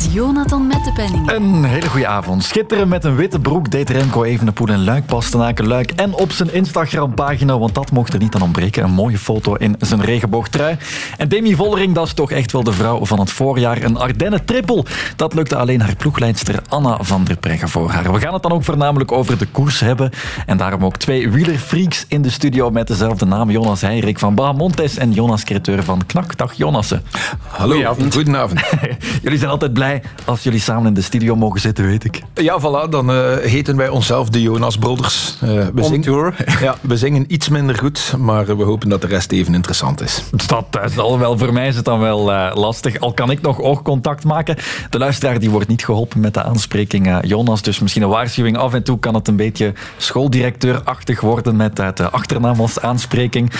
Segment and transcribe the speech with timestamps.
[0.00, 1.34] Met Jonathan Mettepenningen.
[1.34, 2.44] Een hele goede avond.
[2.44, 5.90] Schitteren met een witte broek deed Remco Evenepoel en Luik Bastenaken Luik.
[5.90, 8.84] En op zijn Instagram-pagina, want dat mocht er niet aan ontbreken.
[8.84, 10.76] Een mooie foto in zijn regenboogtrui.
[11.16, 13.82] En Demi Vollering, dat is toch echt wel de vrouw van het voorjaar.
[13.82, 14.84] Een Ardennen-trippel.
[15.16, 18.12] Dat lukte alleen haar ploegleidster Anna van der Breggen voor haar.
[18.12, 20.10] We gaan het dan ook voornamelijk over de koers hebben.
[20.46, 23.50] En daarom ook twee wielerfreaks in de studio met dezelfde naam.
[23.50, 26.36] Jonas Heirik van Bahamontes en Jonas Creteur van Knak.
[26.36, 27.02] Dag Jonassen.
[27.46, 28.14] Hallo, goedenavond.
[28.14, 28.60] goedenavond.
[29.22, 29.89] jullie zijn altijd blij
[30.24, 32.22] als jullie samen in de studio mogen zitten, weet ik.
[32.34, 35.38] Ja, voilà, dan uh, heten wij onszelf de Jonas Brothers.
[35.44, 39.32] Uh, we, zingen, ja, we zingen iets minder goed, maar we hopen dat de rest
[39.32, 40.22] even interessant is.
[40.46, 43.00] Dat zal wel, voor mij is het dan wel uh, lastig.
[43.00, 44.56] Al kan ik nog oogcontact maken.
[44.90, 48.56] De luisteraar die wordt niet geholpen met de aanspreking Jonas, dus misschien een waarschuwing.
[48.56, 53.52] Af en toe kan het een beetje schooldirecteurachtig worden met de achternaam als aanspreking.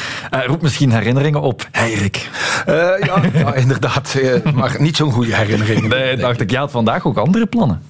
[0.47, 1.69] roep misschien herinneringen op.
[1.71, 2.31] Heirik.
[2.67, 4.19] ja, ja, inderdaad.
[4.55, 5.89] maar niet zo'n goede herinneringen.
[5.89, 6.51] Nee, dacht ik.
[6.51, 7.83] Je had vandaag ook andere plannen.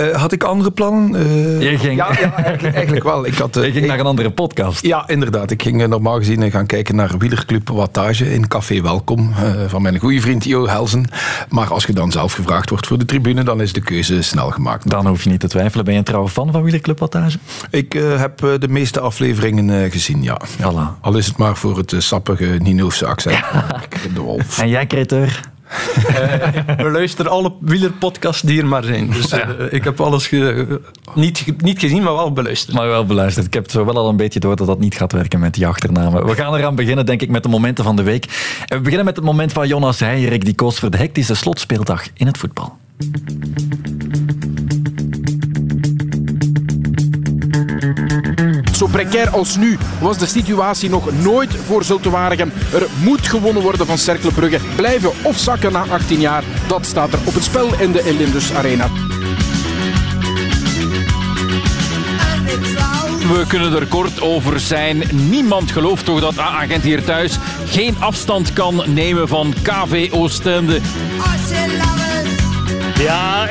[0.00, 1.20] Uh, had ik andere plannen?
[1.20, 1.96] Uh, je ging...
[1.96, 3.26] Ja, ja eigenlijk, eigenlijk, wel.
[3.26, 4.86] Ik had, uh, je ging naar een andere podcast.
[4.86, 5.50] Ja, inderdaad.
[5.50, 9.34] Ik ging normaal gezien gaan kijken naar Wielerclub Wattage in Café Welkom
[9.66, 11.08] van mijn goede vriend Jo Helsen.
[11.48, 14.50] Maar als je dan zelf gevraagd wordt voor de tribune, dan is de keuze snel
[14.50, 14.90] gemaakt.
[14.90, 15.84] Dan hoef je niet te twijfelen.
[15.84, 17.38] Ben je een trouwe fan van Wielerclub Wattage?
[17.70, 20.40] Ik heb de meeste afleveringen gezien, ja.
[20.58, 20.72] ja.
[20.72, 21.00] Voilà.
[21.00, 23.36] Al is het maar voor het sappige Ninoofse accent.
[24.14, 24.58] De wolf.
[24.58, 25.54] En jij, Creteur?
[25.70, 29.10] Uh, we luisteren alle wielerpodcasts die er maar zijn.
[29.10, 30.80] Dus uh, ik heb alles ge,
[31.14, 32.76] niet, niet gezien, maar wel beluisterd.
[32.76, 33.46] Maar wel beluisterd.
[33.46, 35.54] Ik heb het zo wel al een beetje door dat dat niet gaat werken met
[35.54, 36.26] die achternamen.
[36.26, 38.24] We gaan eraan beginnen, denk ik, met de momenten van de week.
[38.66, 42.04] En we beginnen met het moment van Jonas Heijerik, die koos voor de hectische slotspeeldag
[42.14, 42.76] in het voetbal.
[48.96, 52.52] Precair als nu was de situatie nog nooit voor Zulte Waregem.
[52.72, 54.60] Er moet gewonnen worden van Cercle Brugge.
[54.76, 58.52] Blijven of zakken na 18 jaar, dat staat er op het spel in de Elindus
[58.52, 58.88] Arena.
[63.28, 65.02] We kunnen er kort over zijn.
[65.12, 70.80] Niemand gelooft toch dat A-agent hier thuis geen afstand kan nemen van KV Oostende.
[72.98, 73.50] Ja, 1-0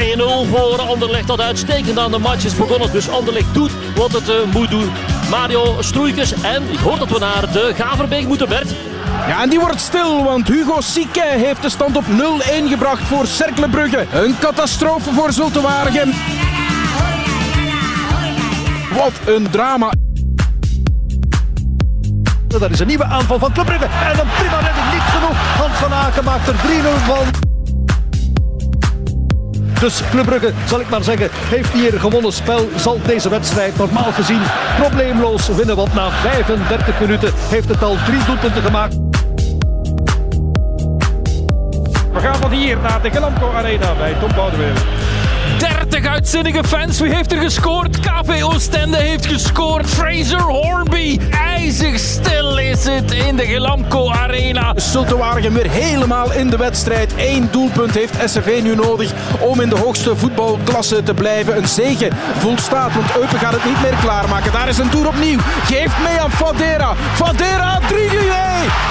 [0.50, 2.92] voor Anderlecht dat uitstekend aan de match is begonnen.
[2.92, 4.92] Dus Anderlecht doet wat het uh, moet doen.
[5.30, 8.70] Mario Stroeikens en ik hoor dat we naar de Gaverbeek moeten, Bert.
[9.28, 13.28] Ja, en die wordt stil, want Hugo Sique heeft de stand op 0-1 gebracht voor
[13.28, 14.06] Cercle Brugge.
[14.14, 16.12] Een catastrofe voor Zulte Waregem.
[18.94, 19.92] Wat een drama.
[22.48, 23.86] Dat is een nieuwe aanval van Club Brugge.
[23.86, 25.58] En een prima redding, niet genoeg.
[25.58, 26.58] Hans van Aken maakt er 3-0
[27.06, 27.45] van.
[29.80, 32.70] Dus Club Brugge, zal ik maar zeggen, heeft hier gewonnen spel.
[32.76, 34.42] Zal deze wedstrijd normaal gezien
[34.80, 35.76] probleemloos winnen.
[35.76, 38.96] Want na 35 minuten heeft het al drie doelpunten gemaakt.
[42.14, 45.05] We gaan van hier naar de Gelamco Arena bij Tom Boudewijn.
[46.06, 47.00] 30 uitzinnige fans.
[47.00, 48.00] Wie heeft er gescoord?
[48.00, 49.90] KV Oostende heeft gescoord.
[49.90, 51.20] Fraser Hornby.
[51.32, 54.74] IJzig stil is het in de Gelamco Arena.
[54.76, 57.14] Zulte Waregem weer helemaal in de wedstrijd.
[57.18, 61.58] Eén doelpunt heeft SCV nu nodig om in de hoogste voetbalklasse te blijven.
[61.58, 64.52] Een zege volstaat, want Eupen gaat het niet meer klaarmaken.
[64.52, 65.40] Daar is een toer opnieuw.
[65.66, 66.94] Geeft mee aan Fadera.
[67.14, 67.86] Fadera 3-2.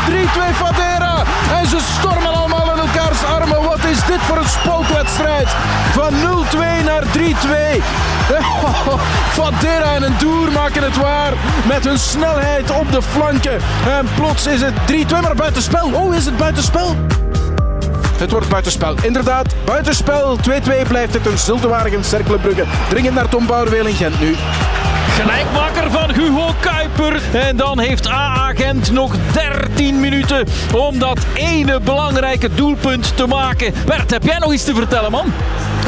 [0.08, 1.22] 3-2 Fadera.
[1.60, 2.63] En ze stormen allemaal
[2.94, 3.62] elkaars armen.
[3.62, 5.49] Wat is dit voor een spookwedstrijd?
[5.93, 7.82] Van 0-2 naar 3-2.
[9.28, 11.32] Fadera en een Doer maken het waar.
[11.69, 13.60] Met hun snelheid op de flanken.
[13.87, 15.91] En plots is het 3-2, maar buitenspel.
[15.93, 16.97] Oh, is het buitenspel?
[18.16, 18.94] Het wordt buitenspel.
[19.03, 20.38] Inderdaad, buitenspel.
[20.38, 22.65] 2-2 blijft het een Zultewaardig Cercle Brugge.
[22.88, 24.34] Dringend naar Tom Bouwerweel in Gent nu.
[25.09, 27.20] Gelijkmaker van Hugo Kuiper.
[27.32, 33.75] En dan heeft A-agent nog 13 minuten om dat ene belangrijke doelpunt te maken.
[33.87, 35.32] Bert, heb jij nog iets te vertellen, man?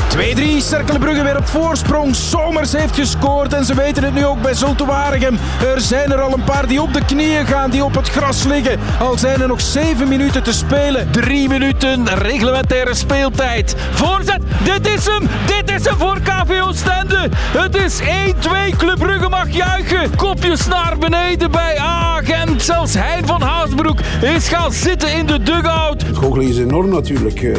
[0.08, 0.18] 2-3,
[0.58, 2.14] Cerkelenbrugge weer op voorsprong.
[2.14, 5.38] Somers heeft gescoord en ze weten het nu ook bij Zulte Waregem.
[5.74, 8.44] Er zijn er al een paar die op de knieën gaan, die op het gras
[8.44, 8.78] liggen.
[9.00, 11.10] Al zijn er nog 7 minuten te spelen.
[11.10, 13.76] 3 minuten reglementaire speeltijd.
[13.90, 17.28] Voorzet, dit is hem, dit is hem voor KV Oostende.
[17.36, 20.16] Het is 1-2, Club Brugge mag juichen.
[20.16, 22.62] Kopjes naar beneden bij A-agent.
[22.62, 23.98] Zelfs Hein van Haasbroek
[24.34, 26.02] is gaan zitten in de dugout.
[26.02, 27.42] Het goocheling is enorm natuurlijk.
[27.42, 27.54] Uh,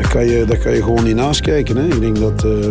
[0.00, 1.76] dat, kan je, dat kan je gewoon niet naast kijken.
[1.76, 1.88] Hè.
[1.90, 2.66] Ik denk dat uh,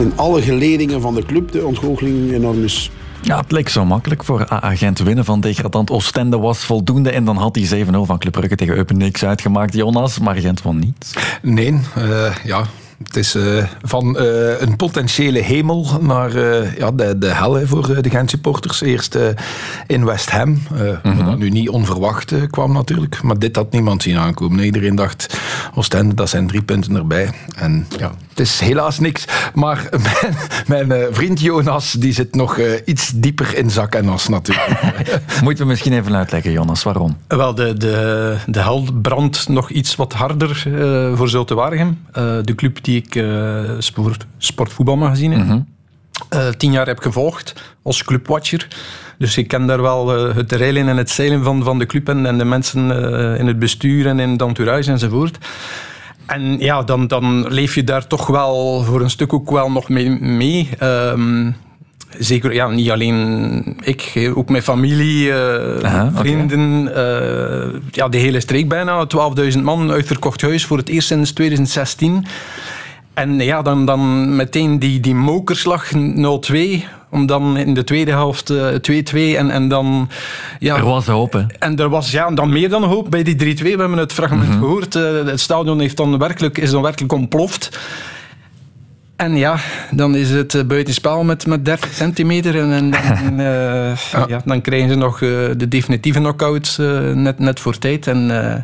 [0.00, 2.90] in alle geledingen van de club de ontgoocheling enorm is.
[3.22, 7.10] Ja, het leek zo makkelijk voor A-agent winnen van degradant Oostende was voldoende.
[7.10, 10.18] En dan had hij 7-0 van Club Brugge tegen Eupen niks uitgemaakt, Jonas.
[10.18, 11.14] Maar Gent won niet.
[11.42, 12.64] Nee, uh, ja,
[13.02, 17.66] Het is eh, van eh, een potentiële hemel naar eh, ja, de, de hel hè,
[17.66, 18.80] voor de Gent supporters.
[18.80, 19.28] Eerst eh,
[19.86, 23.22] in West Ham, eh, wat dat nu niet onverwacht kwam natuurlijk.
[23.22, 24.64] Maar dit had niemand zien aankomen.
[24.64, 25.38] Iedereen dacht,
[25.74, 27.30] Oostende, dat zijn drie punten erbij.
[27.56, 29.24] En ja, het is helaas niks.
[29.54, 29.88] Maar
[30.66, 34.80] mijn, mijn vriend Jonas, die zit nog eh, iets dieper in zak en as natuurlijk.
[35.42, 37.16] Moeten we misschien even uitleggen, Jonas, waarom?
[37.28, 41.98] Wel, de, de, de hel brandt nog iets wat harder eh, voor Zulte Waregem.
[42.12, 45.64] Eh, de club die ik eh sport, sportvoetbalmagazine
[46.28, 48.68] eh, tien jaar heb gevolgd als clubwatcher.
[49.18, 52.08] Dus ik ken daar wel eh, het reilen en het zeilen van, van de club
[52.08, 55.38] en, en de mensen eh, in het bestuur en in het entourage enzovoort.
[56.26, 59.88] En ja, dan, dan leef je daar toch wel voor een stuk ook wel nog
[59.88, 60.10] mee.
[60.20, 60.68] mee.
[60.78, 61.50] Ehm,
[62.18, 66.94] zeker, ja, niet alleen ik, ook mijn familie, eh, Aha, vrienden.
[66.94, 69.06] eh, ja, de hele streek bijna.
[69.06, 72.26] 12.000 man, uitverkocht huis voor het eerst sinds 2016.
[73.16, 75.96] En ja, dan, dan meteen die, die mokerslag 0-2.
[77.10, 80.08] Om dan in de tweede helft eh, 2-2 en, en dan...
[80.58, 81.42] Ja, Er was hoop, hè?
[81.58, 83.62] en er was ja, dan meer dan hoop bij die 3-2.
[83.62, 84.94] We hebben het fragment gehoord.
[84.94, 87.78] Eh, het stadion heeft dan werkelijk, is dan werkelijk ontploft.
[89.16, 89.56] En ja,
[89.90, 92.58] dan is het eh, buitenspel met, met 30 centimeter.
[92.60, 93.40] En, en, en,
[93.90, 94.42] eh, ja.
[94.44, 98.06] dan krijgen ze nog eh, de definitieve knock-out eh, net, net voor tijd.
[98.06, 98.62] En eh,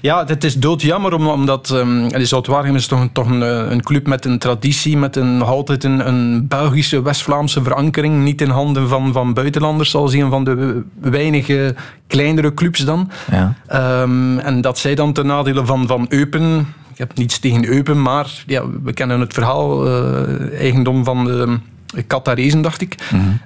[0.00, 3.82] ja, het is doodjammer, om- omdat um, Zoutwaregem is toch, een, toch een, eh, een
[3.82, 8.22] club met een traditie, met een, altijd een, een Belgische, West-Vlaamse verankering.
[8.24, 11.74] Niet in handen van, van buitenlanders, zoals een van de weinige
[12.06, 13.10] kleinere clubs dan.
[13.30, 13.54] Ja.
[13.66, 16.58] Ehm, en dat zij dan ten nadele van, van Eupen.
[16.92, 19.86] Ik heb niets tegen Eupen, maar ja, we kennen het verhaal.
[19.86, 21.58] eh, eigendom van de
[22.06, 22.94] Qatarezen, dacht ik.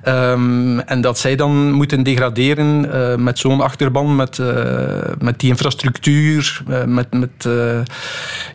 [0.03, 4.47] Ehm, en dat zij dan moeten degraderen eh, met zo'n achterban, met, eh,
[5.19, 7.49] met die infrastructuur, eh, met, met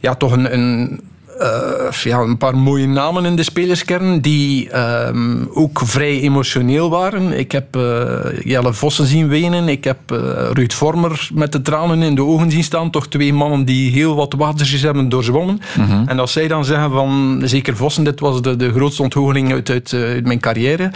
[0.01, 0.53] ja, toch een.
[0.53, 0.99] een
[1.39, 7.39] eh, ja, een paar mooie namen in de spelerskern die ehm, ook vrij emotioneel waren.
[7.39, 9.67] Ik heb eh, Jelle Vossen zien wenen.
[9.67, 10.17] Ik heb eh,
[10.53, 12.91] Ruud Vormer met de tranen in de ogen zien staan.
[12.91, 15.59] Toch twee mannen die heel wat watertjes hebben doorzwommen.
[16.05, 19.69] En als zij dan zeggen van, zeker Vossen, dit was de, de grootste ontgoocheling uit,
[19.69, 20.91] uit, uit mijn carrière.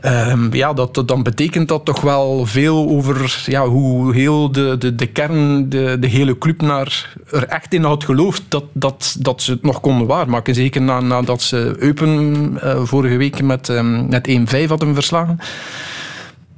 [0.00, 4.94] Ehm, ja, dat, dan betekent dat toch wel veel over ja, hoe heel de, de,
[4.94, 9.42] de kern, de, de hele club naar, er echt in had geloofd dat, dat, dat
[9.42, 10.54] ze het nog konden waarmaken.
[10.54, 15.38] Zeker na, nadat ze Eupen eh, vorige week met, ehm, met 1-5 hadden verslagen.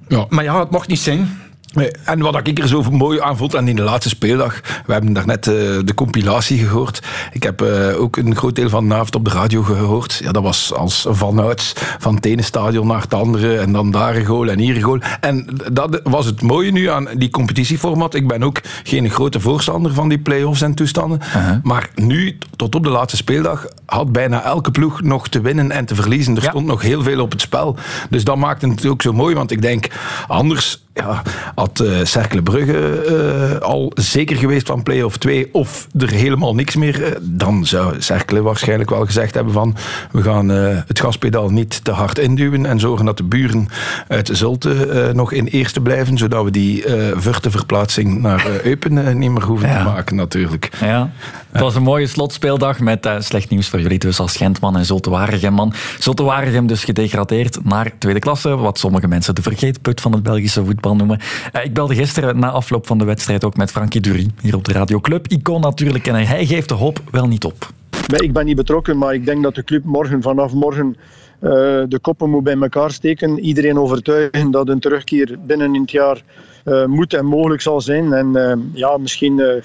[0.09, 0.27] Ja.
[0.29, 1.39] Maar ja, het mocht niet zijn.
[1.75, 5.13] Nee, En wat ik er zo mooi aan vond aan die laatste speeldag, we hebben
[5.13, 5.55] daarnet eh,
[5.85, 7.03] de compilatie gehoord.
[7.33, 10.21] Ik heb eh, ook een groot deel van de avond op de radio gehoord.
[10.23, 14.17] Ja, dat was als vanuit van het ene stadion naar het andere en dan daar
[14.17, 15.01] een goal en hier een goal.
[15.21, 18.15] En dat was het mooie nu aan die competitieformat.
[18.15, 21.21] Ik ben ook geen grote voorstander van die play-offs en toestanden.
[21.63, 25.85] Maar nu, tot op de laatste speeldag, had bijna elke ploeg nog te winnen en
[25.85, 26.37] te verliezen.
[26.37, 27.77] Er stond nog heel veel op het spel.
[28.11, 29.87] Dus dat maakte het ook zo mooi, want ik denk,
[30.27, 31.23] anders ja,
[31.55, 36.77] had eh Cercle Brugge eh, al zeker geweest van play-off 2 of er helemaal niks
[36.77, 39.77] meer, eh, dan zou Cercle waarschijnlijk wel gezegd hebben van
[40.13, 43.69] we gaan het gaspedaal niet te hard induwen en zorgen dat de buren
[44.09, 49.45] uit Zulte nog in eerste blijven, zodat we die eh verplaatsing naar Eupen niet meer
[49.45, 49.79] hoeven Ja.
[49.79, 50.71] te maken natuurlijk.
[50.81, 51.11] Ja.
[51.51, 55.11] Het was een mooie slotspeeldag met slecht nieuws voor jullie dus als Gentman en Zulte
[55.11, 55.73] Waregem-man.
[55.99, 60.65] Zulte Waregem dus gedegradeerd naar tweede klasse, wat sommige mensen de vergeetput van het Belgische
[60.65, 61.19] voetbal noemen.
[61.53, 64.65] Eh, ik belde gisteren na afloop van de wedstrijd ook met Frankie Dury, hier op
[64.65, 65.27] de Radio Club.
[65.27, 67.71] Icoon natuurlijk, en hij geeft de hoop wel niet op.
[68.07, 70.97] Nee, Ik ben niet betrokken, maar ik denk dat de club morgen, vanaf morgen
[71.41, 71.51] eh,
[71.89, 73.39] de koppen moet bij elkaar steken.
[73.39, 76.23] Iedereen overtuigen dat een terugkeer binnen het jaar
[76.65, 78.13] eh, moet en mogelijk zal zijn.
[78.13, 79.63] En ja, misschien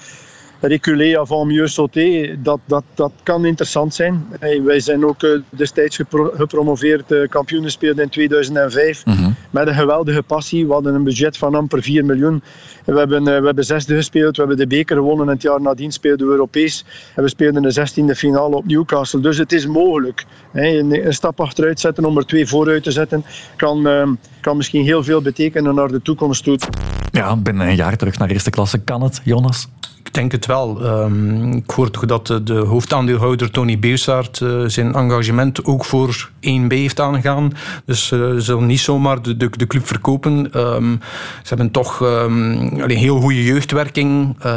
[0.60, 4.26] reculer avant mieux sauter, dat, dat, dat kan interessant zijn.
[4.40, 9.02] Hey, wij zijn ook destijds gepro- gepromoveerd uh, kampioenenspeler in 2005
[9.54, 10.66] met een geweldige passie.
[10.66, 12.42] We hadden een budget van amper 4 miljoen.
[12.84, 15.60] We hebben, eh, we hebben zesde gespeeld, we hebben de beker gewonnen en het jaar
[15.60, 16.84] nadien speelden we Europees.
[17.14, 19.20] En we speelden de 16e finale op Newcastle.
[19.20, 20.24] Dus het is mogelijk.
[20.52, 23.24] Een, een stap achteruit zetten om er twee vooruit te zetten
[23.56, 24.08] kan, eh,
[24.40, 26.58] kan misschien heel veel betekenen naar de toekomst toe.
[27.14, 29.68] Ja, binnen een jaar terug naar eerste klasse kan het, Jonas.
[30.04, 30.84] Ik denk het wel.
[30.84, 36.30] Ehm, ik hoor toch dat de, de hoofdaandeelhouder Tony Beussaert eh, zijn engagement ook voor
[36.44, 37.52] 1B heeft aangegaan.
[37.84, 40.52] Dus eh, ze zullen niet zomaar de, de, de club verkopen.
[40.52, 40.90] Ehm,
[41.42, 44.36] ze hebben toch ehm, allee, heel goede jeugdwerking.
[44.40, 44.48] Ze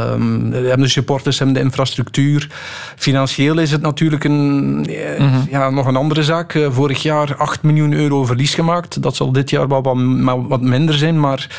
[0.51, 2.49] hebben de supporters, hebben de infrastructuur.
[2.95, 6.53] Financieel is het natuurlijk een, eh, ja, nog een andere zaak.
[6.53, 9.01] Eh, vorig jaar 8 miljoen euro verlies gemaakt.
[9.01, 9.97] Dat zal dit jaar wel wat,
[10.47, 11.49] wat minder zijn, maar...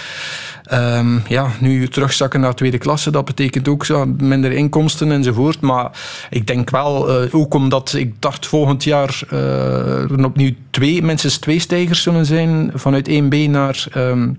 [0.69, 3.87] Ehm, ja, nu terugzakken naar tweede klasse, dat betekent ook
[4.19, 5.61] minder inkomsten enzovoort.
[5.61, 5.91] Maar
[6.31, 11.39] ik denk wel, eh, ook omdat ik dacht volgend jaar eh, er opnieuw twee, minstens
[11.39, 13.87] twee stijgers zullen zijn vanuit 1B naar...
[13.93, 14.31] ehm,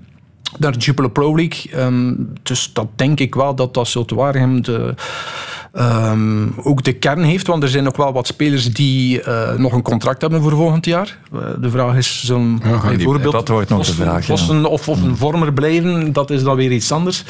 [0.57, 1.71] naar de Jupiler Pro League.
[1.71, 4.93] Ehm, dus dat denk ik wel dat dat Zulte Waregem de,
[5.73, 7.47] ehm, ook de kern heeft.
[7.47, 10.85] Want er zijn nog wel wat spelers die eh, nog een contract hebben voor volgend
[10.85, 11.17] jaar.
[11.33, 14.35] Eh, de vraag is, zullen Ja, bijvoorbeeld dat wordt nog de vraag, ja.
[14.37, 16.13] Vossen of, of een vormer blijven?
[16.13, 17.23] Dat is dan weer iets anders.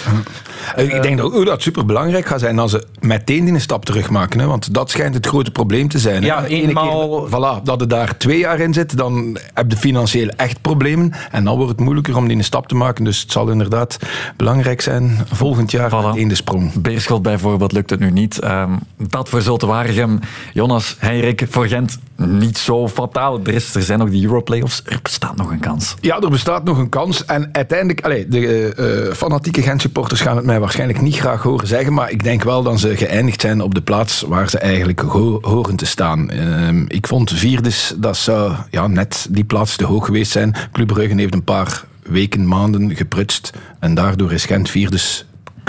[0.75, 3.62] Eh, ik denk dat ook dat het superbelangrijk gaat zijn als ze meteen die een
[3.62, 4.39] stap terug maken.
[4.39, 6.22] Hè, want dat schijnt het grote probleem te zijn.
[6.22, 6.27] hè.
[6.27, 7.27] Ja, eenmaal- keer,
[7.60, 11.13] voilà, dat het daar twee jaar in zit, dan heb je financieel echt problemen.
[11.31, 13.03] En dan wordt het moeilijker om die een stap te maken.
[13.03, 13.98] Dus het zal inderdaad
[14.38, 16.05] belangrijk zijn volgend jaar Voilà.
[16.05, 16.74] meteen de sprong.
[16.81, 18.28] Beerschot bijvoorbeeld lukt het nu niet.
[18.38, 20.19] Ehm, dat voor Waregem.
[20.53, 23.39] Jonas, Henrik, voor Gent niet zo fataal.
[23.43, 24.81] Er, is, er zijn nog die Europlayoffs.
[24.86, 25.95] Er bestaat nog een kans.
[26.01, 27.25] Ja, er bestaat nog een kans.
[27.25, 31.67] En uiteindelijk, allee, de eh, eh, fanatieke Gent-supporters gaan het mij waarschijnlijk niet graag horen
[31.67, 31.93] zeggen.
[31.93, 35.39] Maar ik denk wel dat ze geëindigd zijn op de plaats waar ze eigenlijk ho-
[35.41, 36.29] horen te staan.
[36.29, 40.55] Ehm, ik vond vierdes, dat zou ja, net die plaats te hoog geweest zijn.
[40.71, 43.51] Club Brugge heeft een paar weken, maanden geprutst.
[43.79, 45.25] En daardoor is Gent vierdes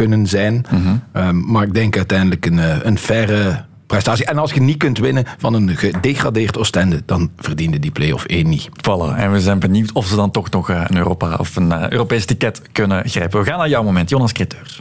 [0.07, 0.66] kunnen zijn.
[1.12, 4.25] Ehm, maar ik denk uiteindelijk een, eh, een faire prestatie.
[4.25, 8.49] En als je niet kunt winnen van een gedegradeerd Oostende, dan verdiende die play-off 1
[8.49, 8.69] niet.
[8.69, 9.16] Voilà.
[9.16, 11.90] En we zijn benieuwd of ze dan toch nog eh, een, Europa of een eh,
[11.90, 13.40] Europees ticket kunnen grijpen.
[13.40, 14.80] We gaan naar jouw moment, Jonas Kreteur.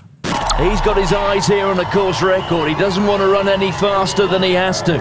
[0.55, 2.67] He's got his eyes here on the course record.
[2.67, 4.93] He doesn't want to run any faster than he has to.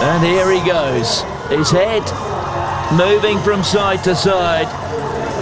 [0.00, 1.24] And here he goes.
[1.48, 2.12] His head
[2.90, 4.68] moving from side to side.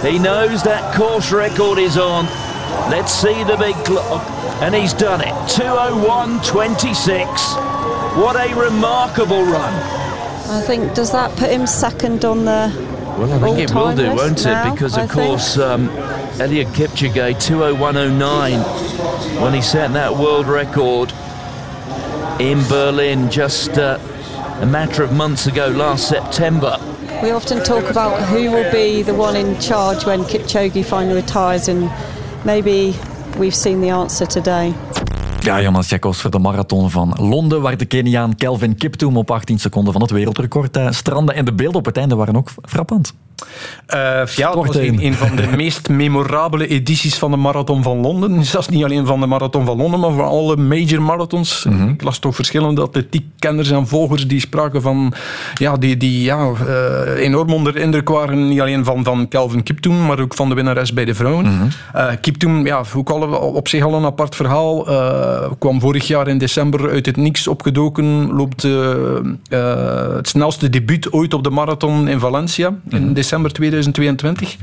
[0.01, 2.27] He knows that course record is on.
[2.89, 4.23] Let's see the big clock.
[4.61, 5.33] And he's done it.
[5.49, 7.25] 201.26.
[8.21, 9.73] What a remarkable run.
[10.49, 12.71] I think does that put him second on the
[13.17, 14.71] Well, I think it will do, won't it?
[14.71, 15.11] Because, of think?
[15.11, 15.89] course, um,
[16.39, 21.11] Elliot Kipchoge, 201.09, when he set that world record
[22.39, 23.97] in Berlin just uh,
[24.59, 26.77] a matter of months ago, last September.
[27.21, 31.67] We often talk about who will be the one in charge when Kipchoge finally retires,
[31.67, 31.89] and
[32.45, 32.93] maybe
[33.39, 34.73] we've seen the answer today.
[35.39, 39.59] Ja, Jonas Jacobs voor de marathon van Londen, waar de Keniaan Kelvin Kiptoum op 18
[39.59, 41.33] seconden van het wereldrecord eh, strandde.
[41.33, 43.13] En de beelden op het einde waren ook frappant.
[43.85, 47.97] Eh, ja, dat was een, een van de meest memorabele edities van de Marathon van
[47.97, 48.45] Londen.
[48.45, 51.65] Zelfs niet alleen van de Marathon van Londen, maar van alle major marathons.
[51.93, 55.13] Ik las toch verschillende atletiek-kenners en volgers die spraken van...
[55.53, 58.47] Ja, die, die ja, eh, enorm onder de indruk waren.
[58.47, 61.71] Niet alleen van, van Calvin Kiptoum, maar ook van de winnares bij de vrouwen.
[61.93, 64.83] Eh, Kiptoum, ja, ook al, op zich al een apart verhaal.
[65.59, 68.31] kwam vorig jaar in december uit het niks opgedoken.
[68.31, 68.67] Loopt
[69.49, 72.73] het snelste debuut ooit op de marathon in Valencia.
[72.89, 74.57] In december 2022.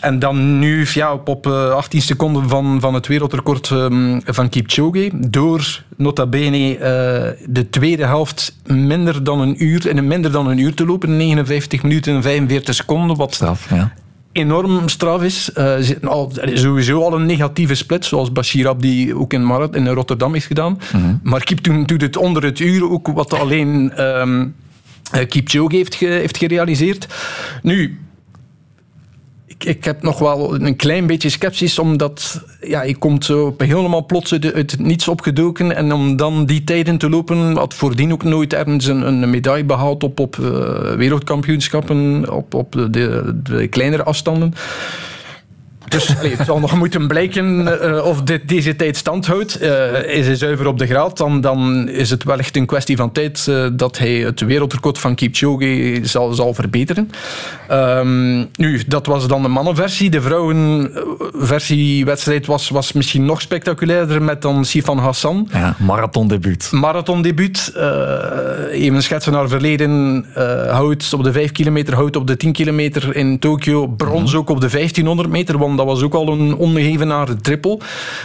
[0.00, 4.48] En dan nu ja, op, op eh, 18 seconden van, van het wereldrecord ehm, van
[4.48, 5.10] Kipchoge.
[5.14, 10.58] Door nota bene eh, de tweede helft minder dan een uur, in minder dan een
[10.58, 11.16] uur te lopen.
[11.16, 13.16] 59 minuten en 45 seconden.
[13.16, 13.92] Wat Straf, ja.
[14.32, 15.52] enorm straf is.
[15.52, 19.74] Eh, al, er is sowieso al een negatieve split, zoals Bashir Abdi ook in, Marat,
[19.74, 20.78] in Rotterdam heeft gedaan.
[21.22, 24.46] Maar Kiptoum doet het onder het uur, ook wat alleen ehm eh,
[25.28, 27.06] Kipchoge heeft, heeft gerealiseerd.
[27.62, 27.98] Nu,
[29.46, 34.06] ik, ik heb nog wel een klein beetje sceptisch, omdat ja, je komt zo helemaal
[34.06, 35.76] plots uit, het niets opgedoken.
[35.76, 39.64] En om dan die tijden te lopen, had voordien ook nooit ergens een, een medaille
[39.64, 44.54] behaald op, op eh, wereldkampioenschappen, op, op de kleinere afstanden.
[45.88, 49.58] Dus allee, het zal nog moeten blijken eh, of dit, deze tijd stand houdt.
[49.58, 53.12] Eh, is hij zuiver op de graad, dan, dan is het wellicht een kwestie van
[53.12, 57.10] tijd eh, dat hij het wereldrecord van Kipchoge zal, zal verbeteren.
[57.68, 60.10] Ehm, nu, dat was dan de mannenversie.
[60.10, 65.48] De vrouwenversiewedstrijd was, was misschien nog spectaculairder met dan Sifan Hassan.
[65.52, 66.68] ja marathondebuut.
[66.72, 67.72] Marathondebuut.
[67.74, 67.92] eh
[68.70, 70.24] even schetsen naar verleden.
[70.34, 73.86] eh hout op de 5 kilometer, hout op de 10 kilometer in Tokio.
[73.86, 77.78] Brons ook op de 1500 meter, want dat was ook al een ongeëvenaarde triple.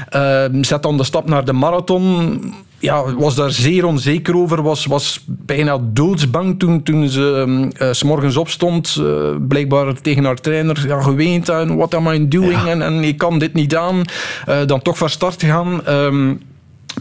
[0.10, 2.40] Eh, zet dan de stap naar de marathon.
[2.80, 4.62] Ja, was daar zeer onzeker over.
[4.62, 7.46] Was, was bijna doodsbang toen, toen ze
[7.78, 8.98] eh, s s'morgens opstond.
[9.00, 9.06] eh,
[9.48, 11.50] blijkbaar tegen haar trainer ja, geweend.
[11.50, 12.68] En what am I doing?
[12.68, 14.02] En, en ik kan dit niet aan.
[14.46, 15.86] Eh, dan toch van start gegaan.
[15.86, 16.34] Ehm,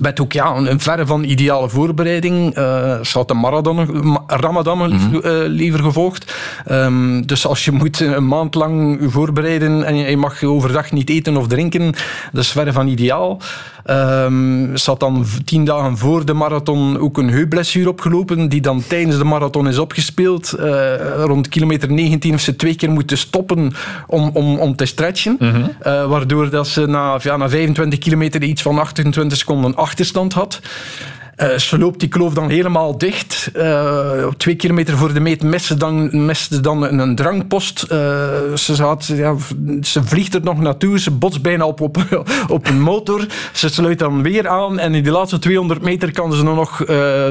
[0.00, 2.55] met ook ja, een, een verre van ideale voorbereiding.
[2.55, 6.35] Eh ze had de marathon, ma- Ramadan liever, eh, liever gevolgd.
[6.67, 11.11] Ehm, dus als je moet een maand lang voorbereiden en je, je mag overdag niet
[11.11, 11.93] eten of drinken,
[12.33, 13.40] dat is verre van ideaal.
[14.75, 19.18] Ze had dan tien dagen voor de marathon ook een heupblessure opgelopen, die dan tijdens
[19.18, 20.52] de marathon is opgespeeld.
[20.52, 23.73] Eh, rond kilometer 19 heeft ze twee keer moeten stoppen
[24.07, 25.38] om, om, om te stretchen.
[25.80, 30.61] Eh, waardoor dat ze na, ja, na 25 kilometer iets van 28 seconden achterstand had.
[31.38, 33.50] Eh, ze loopt die kloof dan helemaal dicht.
[33.54, 36.11] Eh, op twee kilometer voor de meet mist ze dan,
[36.61, 37.83] dan een, drangpost.
[37.83, 37.99] Eh,
[38.54, 39.35] ze, zat, ja,
[39.83, 40.99] ze vliegt er nog naartoe.
[40.99, 41.97] Ze botst bijna op, op,
[42.49, 43.26] op een motor.
[43.52, 44.78] Ze sluit dan weer aan.
[44.78, 46.76] En in de laatste 200 meter kan ze dan nog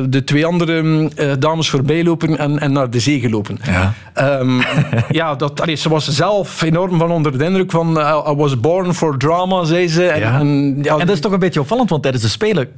[0.09, 1.09] de twee andere
[1.39, 3.59] dames voorbij lopen en, en naar de zee lopen.
[3.63, 3.93] Ja.
[4.13, 4.61] Ehm,
[5.09, 7.97] ja, dat, allee, ze was zelf enorm van onder de indruk van
[8.31, 10.05] I was born for drama, zei ze.
[10.07, 10.39] En, Ja.
[10.39, 12.69] en, ja, En dat is toch een beetje opvallend, want tijdens de Spelen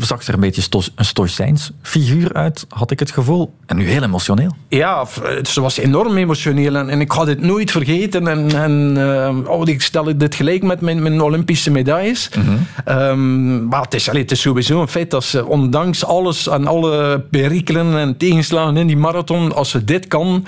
[0.00, 0.62] zag ze er een beetje
[0.94, 3.54] een stoïcijns figuur uit, had ik het gevoel.
[3.66, 4.50] En nu heel emotioneel.
[4.68, 8.28] Ja, eh, ze was enorm emotioneel en, en ik ga dit nooit vergeten.
[8.28, 12.30] En, en eh, oh, ik stel dit gelijk met mijn, mijn Olympische medailles.
[12.84, 16.66] Ehm, maar het is, allee, het is sowieso een feit dat ze, ondanks alles en
[16.66, 20.44] alle perikelen en tegenslagen in die marathon, als ze dit kan.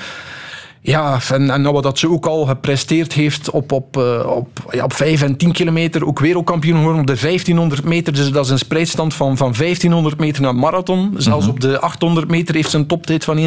[0.80, 4.84] Ja, en, en nou, wat ze ook al gepresteerd heeft op, op, eh, op, ja,
[4.84, 8.12] op 5 en 10 kilometer, ook wereldkampioen geworden op de 1500 meter.
[8.12, 11.14] Dus dat is een spreidstand van, van 1500 meter naar marathon.
[11.16, 13.44] Zelfs op de 800 meter heeft ze een toptijd van 1,56.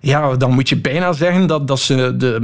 [0.00, 2.40] Ja, dan moet je bijna zeggen dat, dat ze de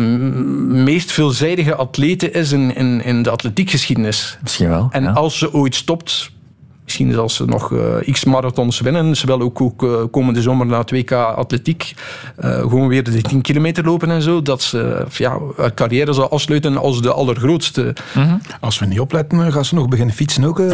[0.68, 4.38] meest veelzijdige atlete is in, in, in de atletiekgeschiedenis.
[4.42, 4.88] Misschien wel.
[4.90, 5.12] En ja.
[5.12, 6.30] als ze ooit stopt,
[6.86, 9.16] misschien zal ze nog eh, x marathons winnen.
[9.16, 11.94] Ze wil ook, ook eh, komende zomer naar het WK atletiek
[12.36, 14.42] eh, gewoon weer de 10 kilometer lopen en zo.
[14.42, 17.94] Dat ze ja, haar carrière zal afsluiten als de allergrootste.
[18.60, 20.60] Als we niet opletten, gaan ze nog beginnen fietsen ook.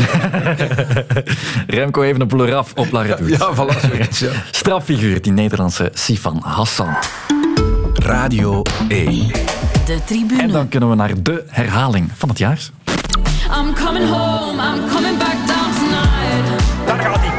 [1.67, 3.29] Remco even een eraf op La Redoute.
[3.29, 4.31] ja, voilà, zoiets, ja.
[4.51, 6.97] Strafiguur, die Nederlandse Sifan Hassan.
[7.93, 9.27] Radio 1.
[9.85, 10.43] De tribune.
[10.43, 12.71] En dan kunnen we naar de herhaling van het jaar.
[13.57, 15.52] I'm coming home, I'm coming back.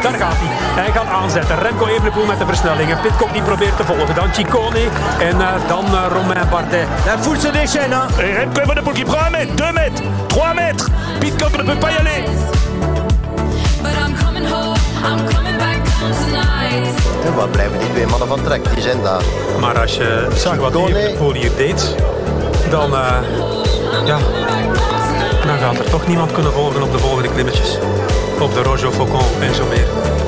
[0.03, 0.91] Daar gaat hij, hij.
[0.91, 1.59] Gaat aanzetten.
[1.59, 2.99] Remco Evenepoel met de versnellingen.
[3.01, 4.15] Pitcock die probeert te volgen.
[4.15, 4.79] Dan Ciccone
[5.19, 6.87] en eh, dan eh, Romain Bardet.
[7.05, 7.93] La foule se déchaîne.
[7.93, 8.07] Hein.
[8.17, 10.87] Et Remco Evenepoel qui prend 1 mètre, 2 mètres, 3 mètres.
[11.19, 12.23] Pitcock ne peut pas y aller.
[17.25, 18.73] En waar blijven die twee mannen van trek?
[18.73, 19.21] Die zijn daar.
[19.59, 21.95] Maar als je zag wat Evenepoel hier deed,
[22.69, 23.17] dan, eh,
[24.05, 24.17] ja,
[25.47, 27.77] dan gaat er toch niemand kunnen volgen op de volgende klimmetjes.
[28.39, 30.22] Op de Rojo Faucon en zo meer.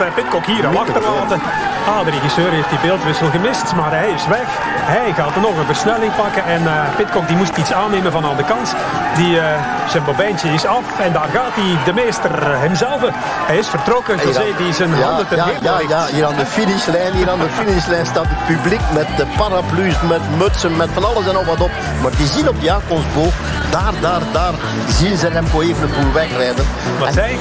[0.00, 1.40] En eh, Pitcock hier al achterlaten.
[1.88, 4.48] Ah, de regisseur heeft die beeldwissel gemist, maar hij is weg.
[4.94, 8.36] Hij gaat nog een versnelling pakken en eh Pitcock die moest iets aannemen van aan
[8.36, 8.74] de kant.
[9.16, 9.46] Die, eh,
[9.88, 13.00] zijn bobijntje is af en daar gaat hij, de meester hemzelf.
[13.46, 15.90] Hij is vertrokken, José die zijn ja, handen te ja, hemel ja, richt.
[15.90, 19.94] ja, hier aan de finishlijn, hier aan de finishlijn staat het publiek met de paraplu's,
[20.08, 21.70] met mutsen, met van alles en nog wat op.
[22.02, 23.32] Maar die zien op de aankomstboog,
[23.70, 24.54] daar, daar, daar,
[24.98, 26.64] zien ze Remco Evenepoel wegrijden.
[26.98, 27.38] Wat zei ik?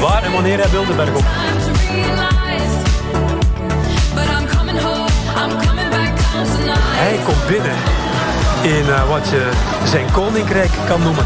[0.00, 1.24] Waar en wanneer hij wilde bergop.
[4.14, 6.80] But I'm coming home, I'm coming back down tonight.
[6.82, 7.76] Hij komt binnen
[8.62, 9.50] in eh, wat je
[9.84, 11.24] zijn koninkrijk kan noemen.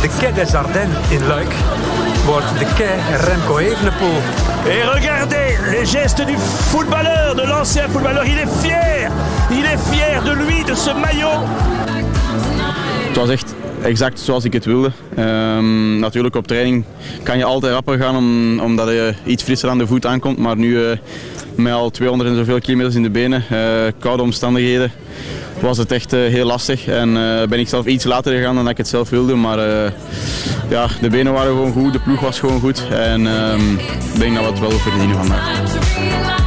[0.00, 1.54] De Quai des Ardennes in Luik
[2.24, 4.20] wordt de Quai Remco Evenepoel.
[4.66, 8.24] Et regardez les gestes du footballeur, de l'ancien footballeur.
[8.24, 9.10] Il est fier.
[9.50, 11.38] Il est fier de lui, de ce maillot.
[13.06, 14.90] Het was echt exact zoals ik het wilde.
[15.16, 16.84] Ehm, natuurlijk op training
[17.22, 20.38] kan je altijd rapper gaan om, omdat je iets frisser aan de voet aankomt.
[20.38, 20.96] Maar nu eh,
[21.54, 23.58] met al 200 en zoveel kilometers in de benen, eh,
[23.98, 24.92] koude omstandigheden,
[25.60, 26.86] was het echt eh, heel lastig.
[26.86, 27.12] En
[27.48, 29.34] ben ik zelf iets later gegaan dan ik het zelf wilde.
[29.34, 29.58] Maar
[30.68, 32.82] ja, de benen waren gewoon goed, de ploeg was gewoon goed.
[32.90, 33.72] En ehm,
[34.14, 36.39] ik denk dat we het wel verdienen vandaag.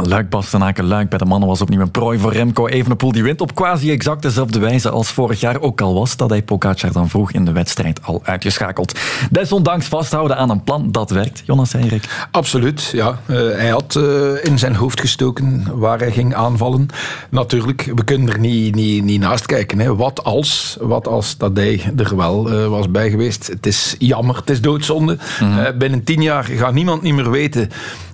[0.00, 3.12] Ja, Luik Bastenaken Luik bij de mannen was opnieuw een prooi voor Remco Evenepoel.
[3.12, 5.60] Die wint op quasi exact dezelfde wijze als vorig jaar.
[5.60, 8.98] Ook al was dat hij Pogacar dan vroeg in de wedstrijd al uitgeschakeld.
[9.30, 11.42] Desondanks vasthouden aan een plan, dat werkt.
[11.44, 12.28] Jonas Eirik.
[12.30, 13.18] Absoluut, ja.
[13.26, 16.88] Eh, hij had eh, in zijn hoofd gestoken waar hij ging aanvallen.
[17.30, 19.78] Natuurlijk, we kunnen er niet, niet, niet naast kijken.
[19.78, 19.96] Hè.
[19.96, 23.46] Wat als, wat als dat hij er wel eh, was bij geweest.
[23.46, 25.18] Het is jammer, het is doodzonde.
[25.40, 27.70] Eh, binnen tien jaar gaat niemand niet meer weten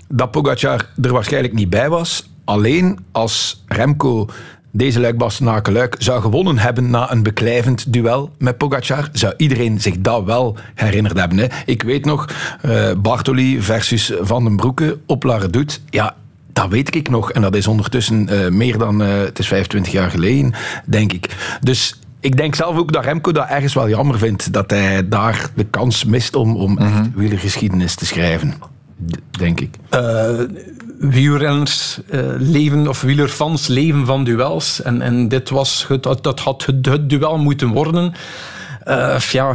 [0.09, 2.31] dat Pogacar er waarschijnlijk niet bij was.
[2.45, 4.29] Alleen als Remco
[4.77, 9.81] deze Luik Bastenaken Luik zou gewonnen hebben na een beklijvend duel met Pogacar, zou iedereen
[9.81, 11.39] zich dat wel herinnerd hebben.
[11.39, 11.47] Hè.
[11.67, 12.29] Ik weet nog,
[12.61, 15.79] eh, Bartoli versus Van den Broeke op La Redoute.
[15.91, 16.15] Ja,
[16.53, 17.33] dat weet ik nog.
[17.33, 20.53] En dat is ondertussen eh, meer dan, eh, het is 25 jaar geleden,
[20.85, 21.57] denk ik.
[21.61, 24.53] Dus ik denk zelf ook dat Remco dat ergens wel jammer vindt.
[24.53, 28.55] Dat hij daar de kans mist om, om echt wielergeschiedenis te schrijven.
[29.39, 29.75] Denk ik.
[29.89, 30.41] Eh,
[30.99, 34.83] wielrenners eh, leven, of wielerfans leven van duels.
[34.83, 38.13] En, en dit was, het, dat, had het duel moeten worden.
[38.87, 39.55] Eh, ja, eh,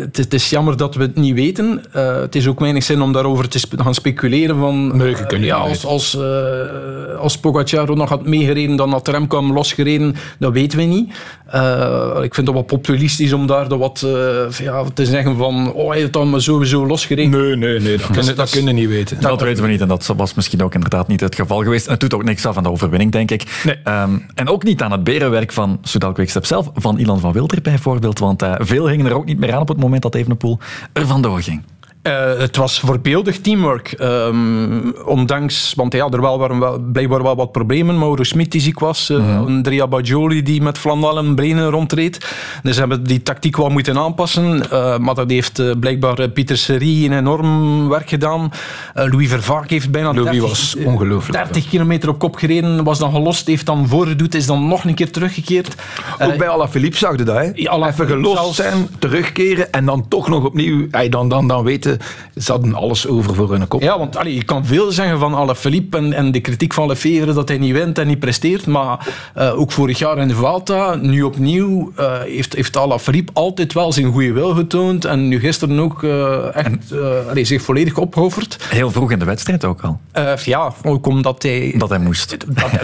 [0.00, 1.82] het, is- het is jammer dat we het niet weten.
[1.92, 4.58] Eh, het is ook weinig zin om daarover te gaan speculeren.
[4.58, 5.88] Van, Nee, niet ja, als, weten.
[5.88, 10.14] als, eh, als Pogacar nog had meegereden, dan had Remco hem losgereden.
[10.38, 11.12] Dat weten we niet.
[11.46, 15.90] Eh, ik vind het wat populistisch om daar wat eh, ja, te zeggen van oh,
[15.90, 17.40] hij heeft dan maar sowieso losgereden.
[17.40, 17.96] Nee, nee, nee.
[17.96, 19.20] Dat kunnen dat kunnen niet weten.
[19.20, 21.86] Dat weten we niet en dat was misschien ook inderdaad niet het geval geweest.
[21.86, 23.62] En het doet ook niks af aan de overwinning, denk ik.
[23.84, 27.60] Ehm, en ook niet aan het berenwerk van Soudal Quickstep zelf, van Ilan van Wilder
[27.62, 28.18] bijvoorbeeld.
[28.18, 30.58] Want veel hingen er ook niet meer aan op het moment dat Evenepoel
[30.92, 31.62] er vandoor ging.
[32.04, 33.92] Eh, het was voorbeeldig teamwork.
[33.92, 37.98] Ehm, ondanks, want ja, er wel, waren wel, blijkbaar wel wat problemen.
[37.98, 39.10] Mauro Smit die ziek was.
[39.10, 42.26] eh, Andrea Bajoli die met Flandal en Brenen rondreed.
[42.62, 44.70] Dus ze hebben die tactiek wel moeten aanpassen.
[44.70, 48.50] Eh, maar dat heeft blijkbaar Pieter Serie een enorm werk gedaan.
[48.94, 51.44] Louis Vervaak heeft bijna Louis 30, was ongelooflijk.
[51.44, 52.84] 30 kilometer op kop gereden.
[52.84, 55.74] Was dan gelost, heeft dan voorgedoet, is dan nog een keer teruggekeerd.
[56.18, 57.52] Ook bij Alaphilippe zag je dat, hè?
[57.88, 60.86] Even gelost zijn, terugkeren en dan toch nog opnieuw.
[60.90, 61.93] Ey, dan, dan, dan weten,
[62.36, 63.82] ze hadden alles over voor hun kop.
[63.82, 67.32] Ja, want allee, je kan veel zeggen van Alaphilippe en, en de kritiek van Lefevre
[67.32, 68.66] dat hij niet wint en niet presteert.
[68.66, 73.72] Maar eh, ook vorig jaar in de Vuelta, nu opnieuw, eh, heeft, heeft Alaphilippe altijd
[73.72, 75.04] wel zijn goede wil getoond.
[75.04, 76.92] En nu gisteren ook eh, echt
[77.28, 78.66] allee, zich volledig opgeofferd.
[78.68, 80.00] Heel vroeg in de wedstrijd ook al.
[80.44, 81.74] Ja, ook omdat hij...
[81.76, 82.36] Dat hij moest.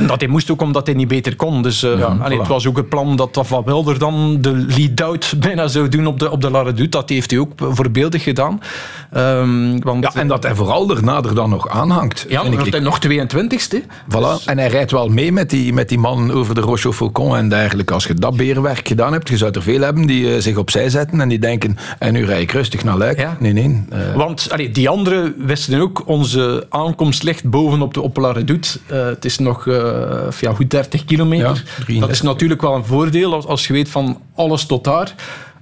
[0.07, 1.63] Dat, hij moest ook omdat hij niet beter kon.
[1.63, 1.89] Dus Ja,
[2.21, 2.41] allee, voilà.
[2.41, 6.07] het was ook het plan dat dat Van Wilder dan de lead-out bijna zou doen
[6.07, 8.61] op de, op de Dat heeft hij ook voorbeeldig gedaan.
[9.13, 12.25] Ehm, want, Ja, en dat hij vooral er nader dan nog aanhangt.
[12.29, 12.73] ja, vind maar ik.
[12.73, 13.77] hij nog 22ste.
[14.09, 14.45] Voilà.
[14.45, 17.37] En hij rijdt wel mee met die, met die man over de Roche au Faucon
[17.37, 17.93] en dergelijke.
[17.93, 20.89] Als je dat berenwerk gedaan hebt, je zou er veel hebben die eh, zich opzij
[20.91, 23.27] zetten en die denken, en nu rij ik rustig naar Luik.
[23.39, 23.85] Nee, nee.
[23.91, 28.79] eh, Want allee, die anderen wisten ook, onze aankomst ligt bovenop de Opela Redoute.
[28.87, 29.65] Eh, het is nog
[30.41, 31.47] ja, goed 30 kilometer.
[31.47, 32.01] Ja, 33.
[32.01, 35.15] dat is natuurlijk wel een voordeel als, als je weet van alles tot daar.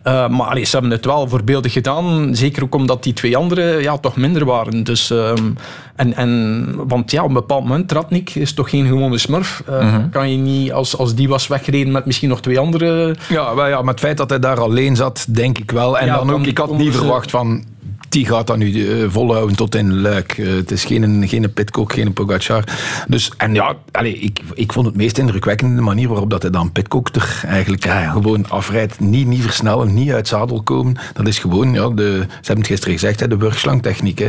[0.02, 2.34] Eh, maar allee, ze hebben het wel voorbeeldig gedaan.
[2.34, 4.84] Zeker ook omdat die twee anderen ja, toch minder waren.
[4.84, 5.50] Dus, ehm,
[5.96, 9.62] en, en, want ja, op een bepaald moment, Tratnik is toch geen gewone smurf.
[9.66, 10.08] Eh, Mhm.
[10.10, 13.16] Kan je niet, als, als die was weggereden met misschien nog twee andere...
[13.28, 15.98] Ja, maar ja, maar het feit dat hij daar alleen zat, denk ik wel.
[15.98, 17.64] En Ja, dan dan ook, ik had niet verwacht van...
[18.08, 20.38] Die gaat dat nu eh, volhouden tot in Luik.
[20.38, 22.64] Eh, het is geen, geen Pitcock, geen Pogacar.
[23.08, 26.50] Dus, en ja, allez, ik, ik vond het meest indrukwekkend de manier waarop dat hij
[26.50, 29.00] dan Pitcock er eigenlijk gewoon afrijdt.
[29.00, 30.96] Niet, niet versnellen, niet uit zadel komen.
[31.12, 34.24] Dat is gewoon, ja, de, ze hebben het gisteren gezegd, hè, de wurgslangtechniek.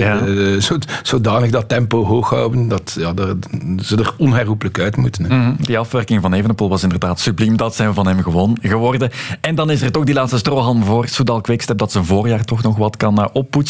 [0.59, 3.35] Zo, zodanig dat tempo hoog houden, dat ja, daar,
[3.83, 5.23] ze er onherroepelijk uit moeten.
[5.23, 5.37] Hè.
[5.37, 5.53] Mhm.
[5.59, 7.57] Die afwerking van Evenepoel was inderdaad subliem.
[7.57, 9.11] Dat zijn we van hem gewoon geworden.
[9.41, 12.63] En dan is er toch die laatste strohalm voor Soudal Quickstep dat zijn voorjaar toch
[12.63, 13.25] nog wat kan eh,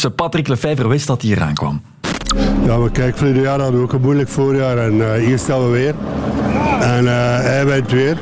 [0.06, 0.14] oppoetsen.
[0.14, 1.82] Patrick Lefevre wist dat hij eraan kwam.
[2.64, 5.64] Ja, maar kijk, verleden jaar hadden we ook een moeilijk voorjaar en eh, hier staan
[5.64, 5.94] we weer.
[6.80, 8.16] En eh, hij wint weer.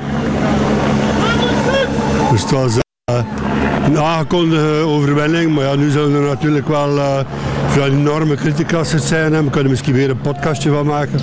[2.31, 3.19] Dus het was eh,
[3.85, 7.25] een aangekondigde overwinning, maar ja, nu zullen er natuurlijk wel
[7.69, 9.35] veel enorme criticasters zijn.
[9.35, 11.21] En we kunnen misschien weer een podcastje van maken.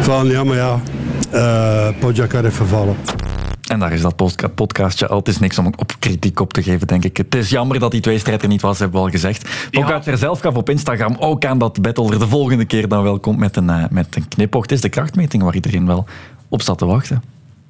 [0.00, 0.80] Van ja, maar ja,
[2.00, 2.96] Pogacar heeft vervallen.
[3.68, 5.18] En daar is dat podca- podcastje al.
[5.18, 7.16] Het is niks om op kritiek op te geven, denk ik.
[7.16, 9.48] Het is jammer dat die tweestrijd er niet was, hebben we al gezegd.
[9.70, 13.18] Pogacar zelf gaf op Instagram ook aan dat Battle er de volgende keer dan wel
[13.18, 14.62] komt met een, eh, met een knipoog.
[14.62, 16.06] Het is de krachtmeting waar iedereen wel
[16.48, 17.22] op zat te wachten.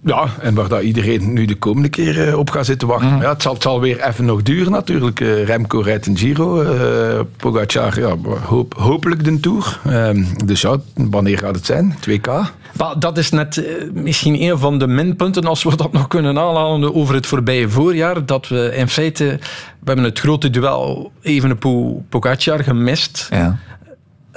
[0.05, 3.19] Ja, en waar dat iedereen nu de komende keer eh, op gaat zitten wachten.
[3.19, 5.21] Ja, het, zal, het zal weer even nog duren natuurlijk.
[5.21, 6.63] Eh, Remco rijdt een Giro.
[6.63, 9.81] eh Pogacar, ja, hoop, hopelijk de Tour.
[9.87, 11.95] Ehm, dus ja, wanneer gaat het zijn?
[12.01, 12.53] 2K?
[12.77, 16.39] Maar dat is net eh, misschien een van de minpunten, als we dat nog kunnen
[16.39, 18.27] aanhalen over het voorbije voorjaar.
[18.27, 19.39] Dat we in feite,
[19.81, 23.29] we het grote duel Evenepoel-Pogacar gemist.
[23.31, 23.59] Ja.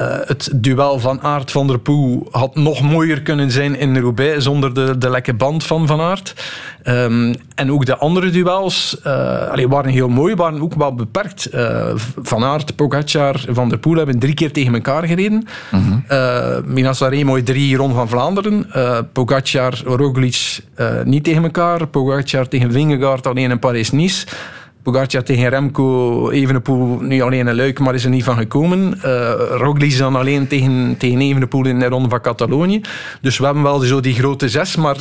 [0.02, 4.44] Eh, het duel van Aert van der Poel had nog mooier kunnen zijn in Roubaix
[4.44, 6.36] zonder de, de lekke band van Van Aert.
[6.84, 11.46] Ehm, en ook de andere duels eh, allee, waren heel mooi, waren ook wel beperkt.
[11.46, 15.48] Eh, van Aert, Pogacar, Van der Poel hebben drie keer tegen elkaar gereden.
[16.08, 18.68] Eh Minas Sanremo drie Ron van Vlaanderen.
[19.14, 20.60] Pogacar, Roglic
[21.04, 21.88] niet tegen elkaar.
[21.88, 24.28] Pogacar tegen Vingegaard alleen in Paris-Nice.
[24.84, 29.02] Pogacar tegen Remco, Evenepoel, nu alleen een luik, maar is er niet van gekomen.
[29.02, 32.82] Eh Roglic dan alleen tegen, tegen Evenepoel in de Ronde van Catalonië.
[33.22, 34.96] Dus we hebben wel zo die grote zes, maar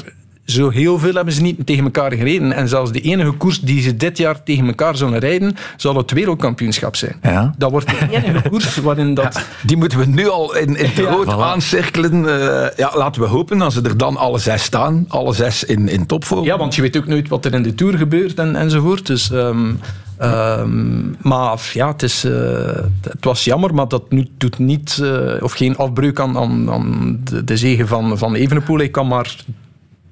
[0.45, 2.53] zo heel veel hebben ze niet tegen elkaar gereden.
[2.53, 6.11] En zelfs de enige koers die ze dit jaar tegen elkaar zullen rijden, zal het
[6.11, 7.17] wereldkampioenschap zijn.
[7.23, 7.55] Ja.
[7.59, 9.43] Dat wordt de enige koers waarin dat...
[9.63, 11.41] Die moeten we nu al in, in het Ja, rood voilà.
[11.41, 12.41] aancirkelen.
[12.41, 15.05] Eh, ja, laten we hopen dat ze er dan alle zes staan.
[15.09, 16.45] Alle zes in, in topvorm.
[16.45, 19.07] Ja, want je weet ook nooit wat er in de Tour gebeurt en, enzovoort.
[19.07, 19.73] Dus ehm,
[20.21, 22.33] Ehm, maar ja, het, is, eh,
[23.01, 27.21] het was jammer, maar dat nu, doet niet, eh, of geen afbreuk aan, aan, aan
[27.25, 28.79] de, de zegen van, van Evenepoel.
[28.79, 29.37] Hij kan maar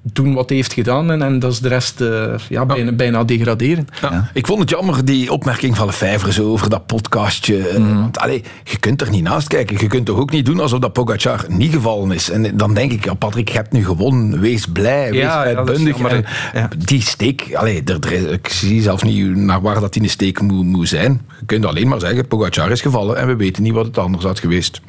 [0.01, 3.23] doen wat hij heeft gedaan en, en dat is de rest eh, ja, bijna, bijna
[3.23, 3.87] degraderen.
[4.01, 4.29] Ja.
[4.33, 7.67] Ik vond het jammer, die opmerking van Lefevre zo over dat podcastje.
[7.67, 7.95] Eh, Mhm.
[7.99, 9.77] Want allee, je kunt er niet naast kijken.
[9.79, 12.29] Je kunt toch ook niet doen alsof dat Pogacar niet gevallen is.
[12.29, 14.39] En dan denk ik, ja, Patrick, je hebt nu gewonnen.
[14.39, 15.97] Wees blij, wees uitbundig.
[15.97, 20.01] jammer, En die steek, allee, er, er- ik zie zelf niet naar waar dat in
[20.03, 21.21] de steek moet, moet zijn.
[21.39, 24.23] Je kunt alleen maar zeggen, Pogacar is gevallen en we weten niet wat het anders
[24.23, 24.81] had geweest.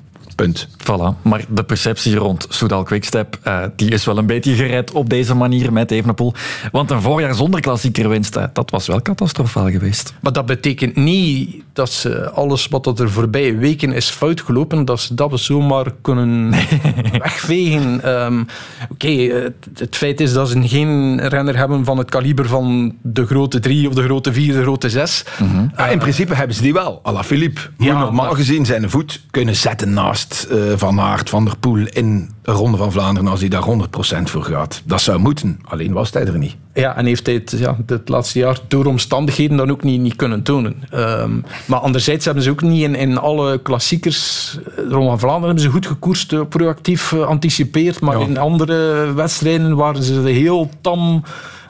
[0.43, 0.69] Punt.
[0.83, 1.23] Voilà.
[1.23, 5.35] Maar de perceptie rond Soudal Quickstep, eh, die is wel een beetje gered op deze
[5.35, 6.35] manier met Evenepoel.
[6.73, 10.15] Want een voorjaar zonder klassieker winst, dat was wel catastrofaal geweest.
[10.21, 15.01] Maar dat betekent niet dat ze alles wat er voorbije weken is fout gelopen, dat
[15.01, 16.51] ze dat we zomaar kunnen
[17.13, 18.03] wegvegen.
[18.05, 18.43] Ehm,
[18.91, 23.27] Oké, het, het feit is dat ze geen renner hebben van het kaliber van de
[23.27, 25.25] grote drie of de grote vier, de grote zes.
[25.77, 27.01] Ja, in principe hebben ze die wel.
[27.03, 31.57] Alaphilippe Ja, normaal maar- gezien zijn voet kunnen zetten naast eh, Van Aert, Van der
[31.57, 34.83] Poel in de Ronde van Vlaanderen als hij daar 100% voor gaat.
[34.85, 36.57] Dat zou moeten, alleen was hij er niet.
[36.75, 40.17] Ja, en heeft hij het, ja, het laatste jaar door omstandigheden dan ook niet, niet
[40.17, 40.83] kunnen tonen.
[40.91, 41.31] Ehm,
[41.67, 45.65] maar anderzijds hebben ze ook niet in, in alle klassiekers eh, rond van Vlaanderen hebben
[45.65, 48.01] ze goed gekoerst, eh, proactief eh, anticipeerd.
[48.01, 51.23] Maar in andere wedstrijden waren ze heel tam.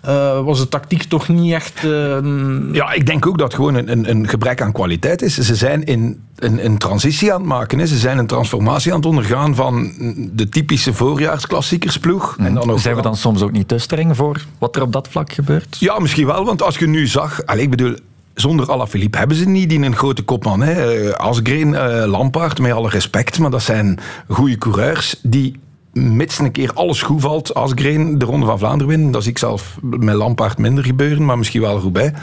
[0.02, 1.84] Eh, was de tactiek toch niet echt...
[1.84, 5.34] ehm, Ja, ik denk ook dat het gewoon een, een, een gebrek aan kwaliteit is.
[5.38, 7.78] Ze zijn in een, een transitie aan het maken.
[7.78, 7.86] Hè.
[7.86, 9.92] Ze zijn een transformatie aan het ondergaan van
[10.32, 12.36] de typische voorjaarsklassiekersploeg.
[12.38, 14.92] En dan ook Zijn we dan soms ook niet te streng voor wat er op
[14.92, 15.76] dat vlak gebeurt?
[15.80, 17.46] Ja, misschien wel, want als je nu zag...
[17.46, 17.94] Allee, ik bedoel,
[18.34, 20.62] zonder Alaphilippe hebben ze niet die een grote kopman.
[20.62, 20.94] Hè.
[20.94, 25.60] Eh, Asgreen, eh Lampaard, met alle respect, maar dat zijn goede coureurs die...
[25.92, 29.10] Mits een keer alles goed valt, Asgreen de Ronde van Vlaanderen winnen.
[29.10, 32.14] Dat zie ik zelf met Lampaard minder gebeuren, maar misschien wel goed bij.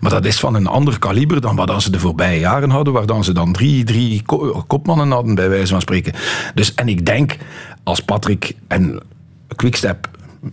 [0.00, 2.92] Maar dat is van een ander kaliber dan wat dan ze de voorbije jaren hadden,
[2.92, 6.12] waar dan ze dan drie, drie ko- kopmannen hadden, bij wijze van spreken.
[6.54, 7.36] Dus, en ik denk,
[7.82, 9.00] als Patrick en
[9.56, 10.08] Quickstep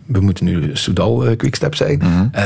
[0.05, 2.45] we moeten nu Soudal eh, Quickstep zeggen, eh,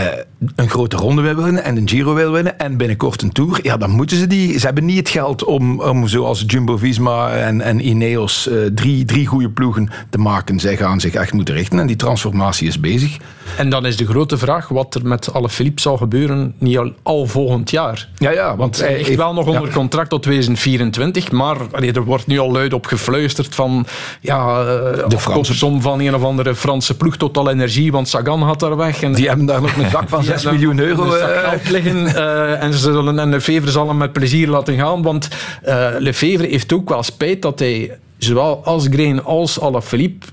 [0.55, 3.77] een grote ronde wil winnen en een Giro wil winnen en binnenkort een Tour, ja,
[3.77, 4.59] dan moeten ze die...
[4.59, 9.25] Ze hebben niet het geld om, om zoals Jumbo-Visma en, en Ineos eh, drie, drie
[9.25, 10.59] goede ploegen te maken.
[10.59, 13.17] Zij gaan zich echt moeten richten en die transformatie is bezig.
[13.57, 17.25] En dan is de grote vraag wat er met Alaphilippe zal gebeuren, niet al, al
[17.25, 18.09] volgend jaar.
[18.17, 22.27] Ja, ja, want hij ligt wel nog onder contract tot 2024, maar allee, er wordt
[22.27, 23.85] nu al luid op gefluisterd van
[24.21, 24.63] ja,
[25.07, 25.81] de Fransen.
[25.81, 29.01] van een of andere Franse ploeg Total Energie, want Sagan had daar weg.
[29.01, 31.13] En Die hebben daar nog een zak van Die 6 hebben miljoen euro.
[31.15, 35.01] eh, geld liggen eh, en, ze zullen, en Lefevre zal hem met plezier laten gaan,
[35.01, 35.27] want
[35.63, 40.25] eh Lefevre heeft ook wel spijt dat hij zowel Asgreen als Alaphilippe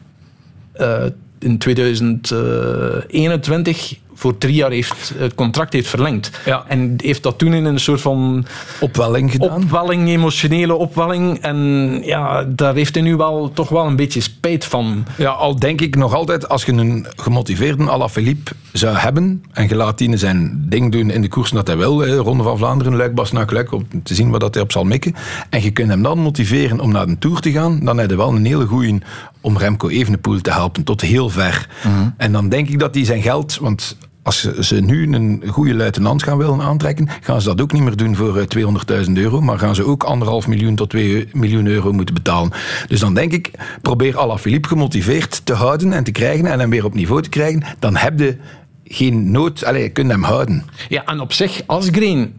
[0.73, 1.03] eh
[1.43, 3.65] in 2021
[4.23, 6.31] voor drie jaar heeft, het contract heeft verlengd.
[6.69, 8.45] En heeft dat toen in een soort van...
[8.81, 9.63] Opwelling gedaan.
[9.63, 11.39] Opwelling, emotionele opwelling.
[11.39, 15.07] En ja, daar heeft hij nu wel toch wel een beetje spijt van.
[15.17, 19.75] Ja, al denk ik nog altijd, als je een gemotiveerde Alaphilippe zou hebben en je
[19.75, 22.97] laat die zijn ding doen in de koers dat hij wil, hè, Ronde van Vlaanderen,
[22.97, 25.15] Luik, Bas, Luik, om te zien wat dat hij op zal mikken,
[25.51, 28.17] en je kunt hem dan motiveren om naar de Tour te gaan, dan heb je
[28.17, 28.99] wel een hele goeie
[29.41, 31.69] om Remco Evenepoel te helpen, tot heel ver.
[32.17, 36.23] En dan denk ik dat hij zijn geld, want als ze, nu een goede luitenant
[36.23, 39.59] gaan willen aantrekken, gaan ze dat ook niet meer doen voor eh, 200.000 euro, maar
[39.59, 42.53] gaan ze ook anderhalf miljoen tot 2 miljoen euro moeten betalen.
[42.89, 43.51] Dus dan denk ik,
[43.83, 47.63] probeer Alaphilippe gemotiveerd te houden en te krijgen en hem weer op niveau te krijgen,
[47.79, 48.37] dan heb je
[48.85, 50.65] geen nood, allee, je kunt hem houden.
[50.89, 52.35] Ja, en op zich, Asgreen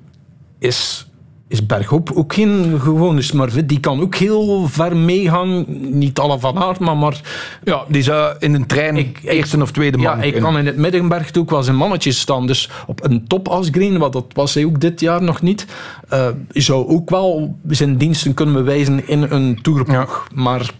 [0.59, 1.07] is,
[1.53, 3.65] is bergop ook geen gewone smurf.
[3.65, 5.65] Die kan ook heel ver meegaan.
[5.89, 6.97] Niet alle van aard, maar...
[6.97, 7.21] maar
[7.63, 10.77] ja, die zou in een trein eerste of tweede man Ja, hij kan in het
[10.77, 12.47] middenberg ook wel zijn mannetjes staan.
[12.47, 15.65] Dus op een top Asgreen, wat dat was hij ook dit jaar nog niet,
[16.09, 20.27] eh, zou ook wel zijn diensten kunnen bewijzen in een toerploeg.
[20.33, 20.71] Maar...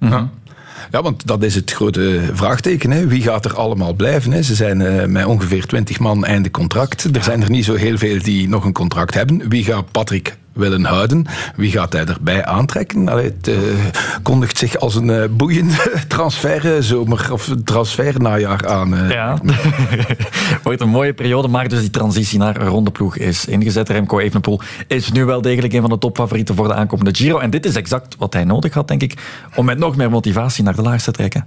[0.00, 0.30] Ja.
[0.90, 2.90] Ja, want dat is het grote vraagteken.
[2.90, 3.06] Hè.
[3.06, 4.32] Wie gaat er allemaal blijven?
[4.32, 4.42] Hè?
[4.42, 7.16] Ze zijn eh, met ongeveer 20 man einde contract.
[7.16, 9.48] Er zijn er niet zo heel veel die nog een contract hebben.
[9.48, 11.26] Wie gaat Patrick willen houden?
[11.56, 13.08] Wie gaat hij erbij aantrekken?
[13.08, 13.56] Allee, het eh,
[14.22, 18.96] kondigt zich als een eh, boeiende transfer zomer of transfer najaar aan.
[18.96, 19.10] eh.
[19.10, 19.38] Ja,
[20.62, 23.88] wordt een mooie periode, maar dus die transitie naar een rondeploeg is ingezet.
[23.88, 27.38] Remco Evenepoel is nu wel degelijk een van de topfavorieten voor de aankomende Giro.
[27.38, 29.14] En dit is exact wat hij nodig had, denk ik,
[29.54, 31.46] om met nog meer motivatie naar de laars te trekken.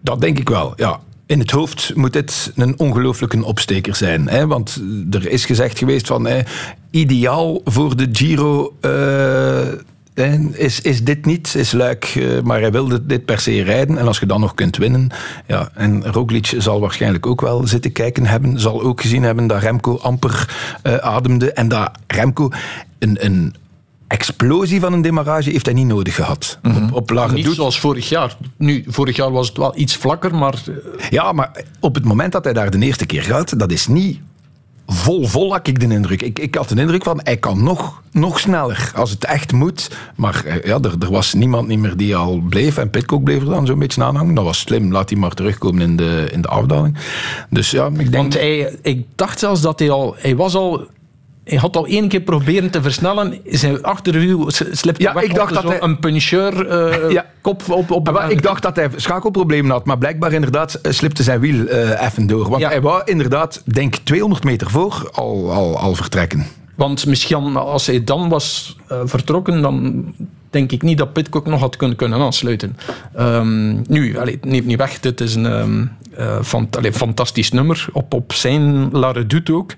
[0.00, 0.98] Dat denk ik wel, ja.
[1.30, 4.28] In het hoofd moet dit een ongelooflijke opsteker zijn.
[4.28, 4.46] Hè?
[4.46, 6.26] Want er is gezegd geweest van...
[6.26, 6.40] Hè,
[6.90, 8.76] ideaal voor de Giro...
[10.14, 13.98] eh, is, is dit niet, is Luik, eh, maar hij wilde dit per se rijden.
[13.98, 15.10] En als je dan nog kunt winnen,
[15.46, 19.62] ja, en Roglic zal waarschijnlijk ook wel zitten kijken hebben, zal ook gezien hebben dat
[19.62, 22.50] Remco amper eh, ademde en dat Remco
[22.98, 23.54] een, een
[24.10, 26.58] explosie van een demarrage heeft hij niet nodig gehad.
[26.62, 27.54] Op, op lage Niet doet.
[27.54, 28.36] zoals vorig jaar.
[28.56, 32.32] Nu, vorig jaar was het wel iets vlakker, maar eh, Ja, maar op het moment
[32.32, 34.20] dat hij daar de eerste keer gaat, dat is niet
[34.86, 36.22] vol vol, had ik de indruk.
[36.22, 39.90] Ik, ik had de indruk van, hij kan nog, nog sneller als het echt moet.
[40.16, 42.76] Maar eh, ja, er, er was niemand niet meer die al bleef.
[42.76, 44.34] En Pitcock bleef er dan zo'n beetje aan hangen.
[44.34, 46.96] Dat was slim, laat hij maar terugkomen in de, in de afdaling.
[47.50, 48.14] Dus ja, ik denk...
[48.14, 50.14] Want hij, ik dacht zelfs dat hij al...
[50.18, 50.86] Hij was al...
[51.50, 53.38] Hij had al één keer proberen te versnellen.
[53.44, 57.26] Zijn achterwiel s- slipte Ja, ik dacht dat hij- Een puncheur eh, Ja.
[57.40, 57.90] kop op...
[57.90, 62.06] op ik dacht dat hij schakelproblemen had, maar blijkbaar inderdaad eh, slipte zijn wiel eh,
[62.06, 62.48] even door.
[62.48, 62.68] Want Ja.
[62.68, 66.46] hij wou inderdaad, denk 200 meter voor, al, al, al vertrekken.
[66.80, 70.04] Want misschien als hij dan was eh, vertrokken, dan
[70.50, 72.76] denk ik niet dat Pitcock nog had kunnen, kunnen aansluiten.
[73.14, 77.50] Ehm, nu, allee, het neemt niet weg, dit is een ehm, eh, fant- allee, fantastisch
[77.50, 77.86] nummer.
[77.92, 79.74] Op, op zijn La Redoute ook.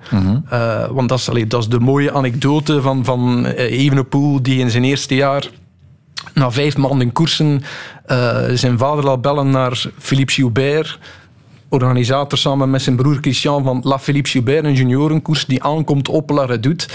[0.49, 4.71] Eh, want dat is, allee, dat is de mooie anekdote van, van Evenepoel, die in
[4.71, 5.49] zijn eerste jaar
[6.35, 7.63] na vijf maanden koersen
[8.55, 10.99] zijn vader laat bellen naar Philippe Gilbert
[11.73, 16.31] organisator samen met zijn broer Christian van La Philippe Gilbert, een juniorenkoers die aankomt op
[16.31, 16.87] La Redoute.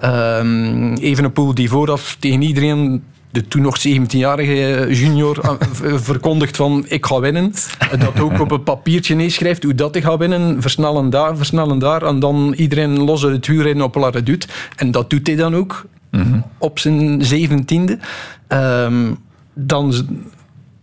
[0.00, 7.06] Ehm, Evenepoel die vooraf tegen iedereen de toen nog 17-jarige junior eh, verkondigt van ik
[7.06, 7.52] ga winnen.
[7.90, 10.62] En Dat ook op een papiertje neerschrijft hoe dat hij gaat winnen.
[10.62, 12.02] Versnellen daar, versnellen daar.
[12.02, 14.46] En dan iedereen los uit het wielrennen op La Redoute.
[14.76, 15.84] En dat doet hij dan ook
[16.58, 17.98] op zijn zeventiende.
[18.46, 19.12] Ehm,
[19.54, 19.94] dan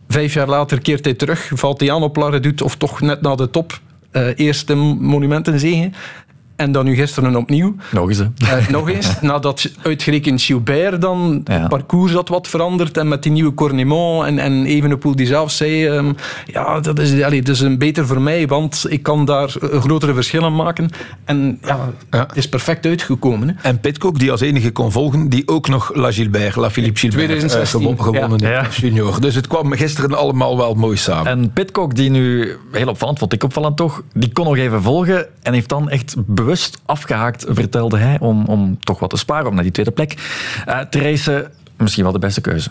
[0.08, 3.22] Vijf jaar later keert hij terug, valt hij aan op La Redoute, of toch net
[3.22, 3.80] na de top.
[4.12, 5.90] eh, eerste monumentenzege.
[6.58, 7.76] En dan nu gisteren opnieuw.
[7.92, 8.26] Nog eens, hè.
[8.58, 13.32] Eh, nog eens, nadat uitgerekend Gilbert dan het parcours had wat veranderd en met die
[13.32, 16.14] nieuwe Cornemont en, en Evenepoel die zelf zei, ehm,
[16.46, 19.82] ja, dat is, allee, dat is een beter voor mij, want ik kan daar eh,
[19.82, 20.90] grotere verschillen maken.
[21.26, 23.48] En ja, het is perfect uitgekomen.
[23.48, 23.54] Hè.
[23.70, 27.22] En Pitcock, die als enige kon volgen, die ook nog La Gilbert, La Philippe Gilbert,
[27.22, 28.62] eh, 2016, gewo- gewonnen ja.
[28.62, 29.22] heeft, junior.
[29.22, 31.32] Dus het kwam gisteren allemaal wel mooi samen.
[31.32, 35.28] En Pitcock, die nu, heel opvallend, vond ik opvallend toch, die kon nog even volgen
[35.42, 36.46] en heeft dan echt bewust
[36.86, 40.14] afgehaakt, vertelde hij, om, om toch wat te sparen, om naar die tweede plek
[40.66, 41.52] eh, te racen.
[41.78, 42.70] Misschien wel de beste keuze.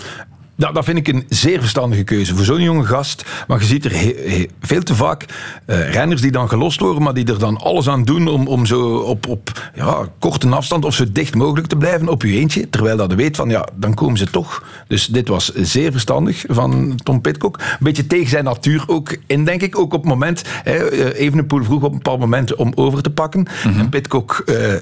[0.57, 3.25] Nou, dat vind ik een zeer verstandige keuze voor zo'n jonge gast.
[3.49, 5.25] Maar je ziet er he- he- veel te vaak
[5.67, 8.67] eh, renners die dan gelost worden, maar die er dan alles aan doen om, om
[8.67, 12.71] zo op, op ja, korte afstand of zo dicht mogelijk te blijven op je eentje.
[12.71, 14.65] Terwijl dat je weet van, ja, dan komen ze toch.
[14.89, 17.59] Dus dit was zeer verstandig van Tom Pitcock.
[17.59, 19.79] Een beetje tegen zijn natuur ook in, denk ik.
[19.79, 23.11] Ook op het moment, hè, eh, Evenepoel vroeg op een bepaald moment om over te
[23.11, 23.47] pakken.
[23.79, 24.43] En Pitcock...
[24.47, 24.75] eh,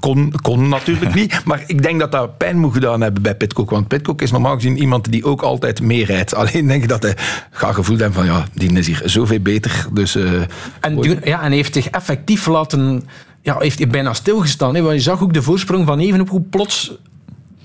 [0.00, 1.44] kon, kon natuurlijk niet.
[1.44, 3.70] Maar ik denk dat dat pijn moet gedaan hebben bij Pitcock.
[3.70, 6.34] Want Pitcock is normaal gezien iemand die ook altijd meerijdt.
[6.34, 7.16] Alleen denk ik dat hij
[7.50, 9.86] gaat gevoeld hebben van ja, die is hier zoveel beter.
[9.92, 10.32] Dus, eh,
[10.80, 13.04] En, ja, en heeft zich effectief laten...
[13.42, 14.74] Ja, heeft hij bijna stilgestaan.
[14.74, 14.82] Hè?
[14.82, 16.98] Want je zag ook de voorsprong van Evenepoel plots...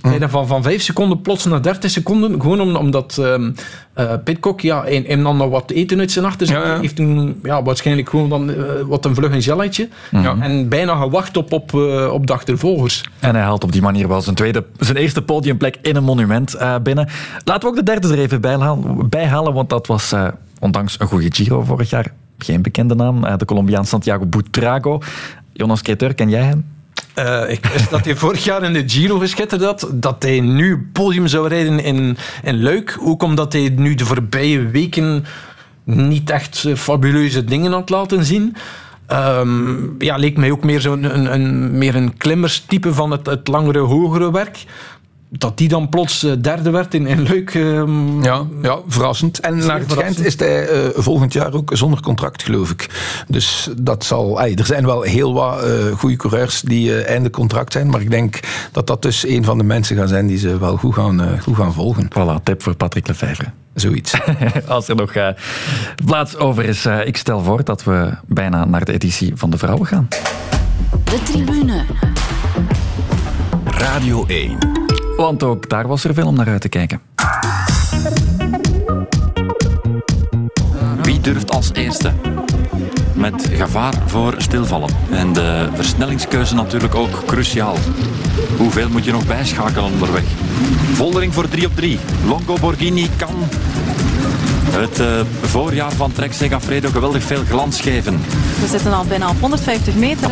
[0.10, 2.42] bijna Van, van 5 seconden plots naar 30 seconden.
[2.42, 3.52] Gewoon om- omdat ehm
[3.94, 6.80] eh, Pitcock ja, hij, hij nam nog wat eten uit zijn achterzak.
[6.82, 8.56] heeft toen ja, waarschijnlijk gewoon dan, eh,
[8.88, 9.90] wat een vlug een gelletje.
[10.12, 10.42] Mhm.
[10.42, 13.04] En bijna gewacht op, op, eh, op de achtervolgers.
[13.20, 16.54] En hij haalt op die manier wel zijn, tweede, zijn eerste podiumplek in een monument
[16.54, 17.08] eh, binnen.
[17.44, 20.28] Laten we ook de derde er even bijhalen, bijhalen want dat was eh,
[20.60, 23.24] ondanks een goede Giro vorig jaar geen bekende naam.
[23.24, 25.00] Eh, de Colombiaan Santiago Butrago.
[25.54, 26.66] Jonas Creteur, ken jij hem?
[27.16, 29.90] Eh, ik wist dat hij vorig jaar in de Giro geschitterd had.
[29.94, 32.98] Dat hij nu podium zou rijden in, in Luik.
[33.02, 35.26] Ook omdat hij nu de voorbije weken
[35.84, 38.56] niet echt eh, fabuleuze dingen had laten zien.
[39.08, 43.48] Ehm, ja, leek mij ook meer, zo'n een, een, meer een klimmerstype van het, het
[43.48, 44.64] langere, hogere werk.
[45.30, 47.56] Dat die dan plots eh, derde werd in, in Luik.
[47.56, 49.40] ehm, ja, ja, verrassend.
[49.40, 52.90] En naar het schijnt is hij eh, volgend jaar ook zonder contract, geloof ik.
[53.28, 54.42] Dus dat zal...
[54.42, 57.90] er zijn wel heel wat eh goede coureurs die eh, einde contract zijn.
[57.90, 58.40] Maar ik denk
[58.72, 61.42] dat dat dus een van de mensen gaan zijn die ze wel goed gaan, eh,
[61.42, 62.08] goed gaan volgen.
[62.10, 63.46] Voilà, tip voor Patrick Lefevre.
[63.74, 64.14] Zoiets.
[64.68, 65.14] Als er nog
[66.06, 66.86] plaats over is.
[66.86, 70.08] eh, ik stel voor dat we bijna naar de editie van de vrouwen gaan.
[71.04, 71.86] De tribune.
[73.66, 74.75] Radio 1.
[75.18, 77.02] Want ook daar was er veel om naar uit te kijken.
[81.02, 82.12] Wie durft als eerste?
[83.14, 84.90] Met gevaar voor stilvallen.
[85.12, 87.76] En de versnellingskeuze natuurlijk ook cruciaal.
[88.58, 90.24] Hoeveel moet je nog bijschakelen onderweg?
[90.94, 92.00] Voldering voor 3 op 3.
[92.26, 93.36] Longo Borghini kan
[94.70, 95.08] het eh,
[95.42, 98.22] voorjaar van Trek Segafredo geweldig veel glans geven.
[98.62, 100.30] We zitten al bijna op 150 meter.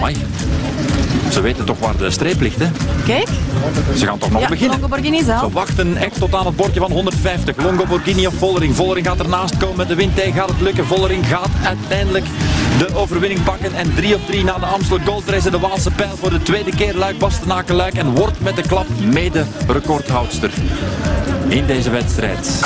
[1.33, 2.67] Ze weten toch waar de streep ligt, hè?
[3.05, 3.27] Kijk.
[3.95, 4.79] Ze gaan toch nog ja, beginnen?
[4.79, 5.39] Longo Borghini zelf.
[5.39, 7.55] Ze wachten echt tot aan het bordje van 150.
[7.63, 8.75] Longo Borghini of Vollering.
[8.75, 10.33] Vollering gaat ernaast komen met de wind tegen.
[10.33, 10.85] Gaat het lukken?
[10.85, 12.25] Vollering gaat uiteindelijk
[12.77, 13.73] de overwinning pakken.
[13.73, 15.49] En 3 op 3 na de Amstel Gold Race.
[15.49, 17.93] De Waalse pijl voor de tweede keer Luik Bastenaken Luik.
[17.93, 20.51] En wordt met de klap mede recordhoudster
[21.47, 22.61] in deze wedstrijd.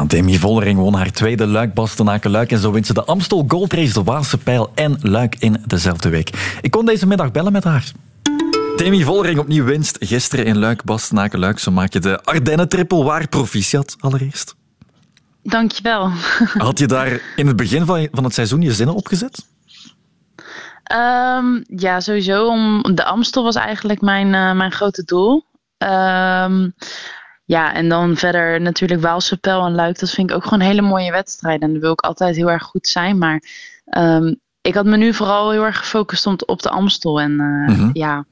[0.00, 3.44] Ja, Demi Vollering won haar tweede Luik Bastenaken Luik en zo wint ze de Amstel
[3.48, 6.56] Gold Race, de Waalse Pijl en Luik in dezelfde week.
[6.60, 7.92] Ik kon deze middag bellen met haar.
[8.76, 11.58] Demi Vollering opnieuw winst gisteren in Luik Bastenaken Luik.
[11.58, 14.54] Zo maak je de Ardennen triple waar proficiat allereerst.
[15.42, 16.10] Dankjewel.
[16.68, 19.46] Had je daar in het begin van, van het seizoen je zinnen opgezet?
[20.82, 22.46] Ehm, ja, sowieso.
[22.46, 25.44] Om, de Amstel was eigenlijk mijn, eh, mijn grote doel.
[25.78, 26.68] Ehm,
[27.50, 29.98] ja, en dan verder natuurlijk Waalse Pijl en Luik.
[29.98, 31.60] Dat vind ik ook gewoon hele mooie wedstrijden.
[31.60, 33.18] En daar wil ik altijd heel erg goed zijn.
[33.18, 33.42] Maar
[33.84, 37.20] ehm, ik had me nu vooral heel erg gefocust op, de Amstel.
[37.20, 37.90] En eh, Mhm.
[37.92, 38.24] ja,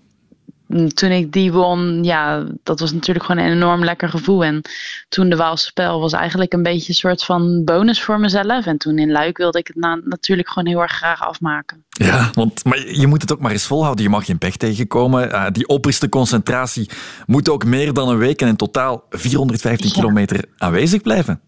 [0.94, 4.44] toen ik die won, ja, dat was natuurlijk gewoon een enorm lekker gevoel.
[4.44, 4.62] En
[5.08, 8.66] toen de Waalse Pijl was eigenlijk een beetje een soort van bonus voor mezelf.
[8.66, 11.84] En toen in Luik wilde ik het na- natuurlijk gewoon heel erg graag afmaken.
[11.88, 14.04] Ja, want maar je moet het ook maar eens volhouden.
[14.04, 15.32] Je mag geen pech tegenkomen.
[15.32, 16.90] Eh, die opperste concentratie
[17.26, 21.40] moet ook meer dan een week en in totaal 415 kilometer aanwezig blijven.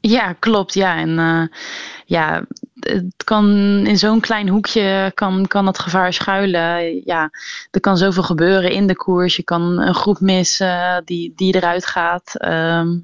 [0.00, 0.74] Ja, klopt.
[0.74, 1.58] Ja, en eh,
[2.04, 2.44] ja,
[2.80, 3.46] het kan
[3.86, 7.02] in zo'n klein hoekje kan, kan het gevaar schuilen.
[7.04, 7.30] Ja,
[7.70, 9.36] er kan zoveel gebeuren in de koers.
[9.36, 12.36] Je kan een groep missen die, die eruit gaat.
[12.36, 12.98] Ehm,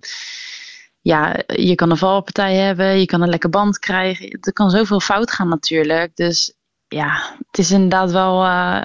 [1.00, 2.98] ja, je kan een valpartij hebben.
[2.98, 4.30] Je kan een lekke band krijgen.
[4.40, 6.16] Er kan zoveel fout gaan natuurlijk.
[6.16, 6.54] Dus
[6.88, 8.44] ja, het is inderdaad wel...
[8.44, 8.80] eh,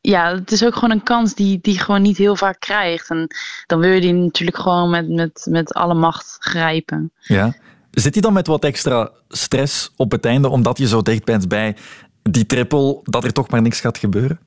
[0.00, 3.10] ja, het is ook gewoon een kans die, die je gewoon niet heel vaak krijgt.
[3.10, 3.26] En
[3.66, 7.12] dan wil je die natuurlijk gewoon met, met, met alle macht grijpen.
[7.20, 7.54] Ja.
[7.90, 11.48] Zit je dan met wat extra stress op het einde, omdat je zo dicht bent
[11.48, 11.76] bij
[12.22, 14.40] die triple, dat er toch maar niks gaat gebeuren?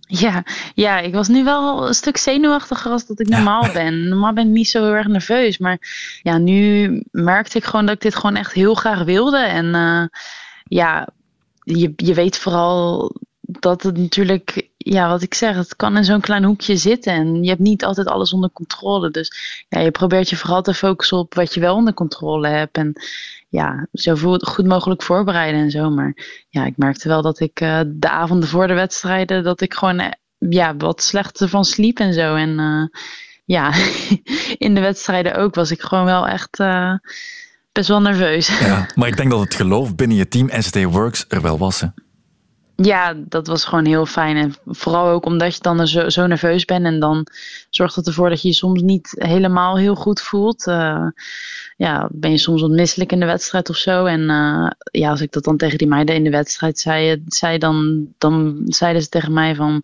[0.00, 4.08] Ja, ja, ik was nu wel een stuk zenuwachtiger als dat ik normaal ben.
[4.08, 5.58] Normaal ben ik niet zo heel erg nerveus.
[5.58, 5.78] Maar
[6.22, 9.38] ja, nu merkte ik gewoon dat ik dit gewoon echt heel graag wilde.
[9.38, 10.20] En eh,
[10.64, 11.08] ja,
[11.62, 16.20] je, je weet vooral dat het natuurlijk, ja, wat ik zeg, het kan in zo'n
[16.20, 17.12] klein hoekje zitten.
[17.12, 19.10] En je hebt niet altijd alles onder controle.
[19.10, 19.32] Dus
[19.68, 22.76] ja, je probeert je vooral te focussen op wat je wel onder controle hebt.
[22.76, 22.92] En
[23.48, 25.90] ja, zo goed mogelijk voorbereiden en zo.
[25.90, 26.16] Maar
[26.48, 29.98] ja, ik merkte wel dat ik eh, de avonden voor de wedstrijden, dat ik gewoon
[29.98, 32.34] eh, ja, wat slechter van sliep en zo.
[32.34, 33.00] En eh,
[33.44, 33.72] ja,
[34.66, 36.56] in de wedstrijden ook was ik gewoon wel echt
[37.72, 38.58] best wel nerveus.
[38.58, 41.80] Ja, maar ik denk dat het geloof binnen je team ST Works er wel was.
[41.80, 41.86] Hè?
[42.82, 44.36] Ja, dat was gewoon heel fijn.
[44.36, 46.84] En vooral ook omdat je dan zo, zo nerveus bent.
[46.84, 47.26] En dan
[47.70, 50.66] zorgt het ervoor dat je je soms niet helemaal heel goed voelt.
[50.66, 51.06] Eh,
[51.76, 52.70] ja, ben je soms wat
[53.12, 54.04] in de wedstrijd of zo.
[54.04, 54.70] En eh,
[55.00, 58.62] ja, als ik dat dan tegen die meiden in de wedstrijd zei, zei dan, dan
[58.64, 59.82] zeiden ze tegen mij van...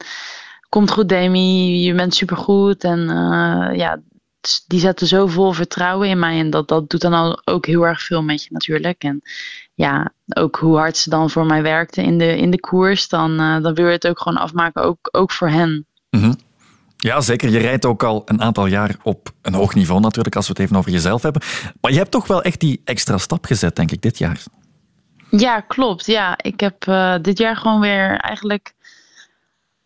[0.68, 2.84] Komt goed, Demi, je bent supergoed.
[2.84, 4.00] En eh, ja,
[4.40, 6.38] s- die zetten zo vol vertrouwen in mij.
[6.38, 9.02] En dat, dat doet dan ook heel erg veel met je natuurlijk.
[9.02, 9.22] En
[9.74, 13.08] ja, ook hoe hard ze dan voor mij werkten in de, in de koers.
[13.08, 15.86] Dan, eh, dan wil je het ook gewoon afmaken, ook, ook voor hen.
[16.10, 16.32] Mhm.
[16.96, 17.50] Ja, zeker.
[17.50, 20.62] Je rijdt ook al een aantal jaar op een hoog niveau natuurlijk, als we het
[20.62, 21.42] even over jezelf hebben.
[21.80, 24.42] Maar je hebt toch wel echt die extra stap gezet, denk ik, dit jaar.
[25.30, 26.06] Ja, klopt.
[26.06, 28.73] Ja, ik heb eh, dit jaar gewoon weer eigenlijk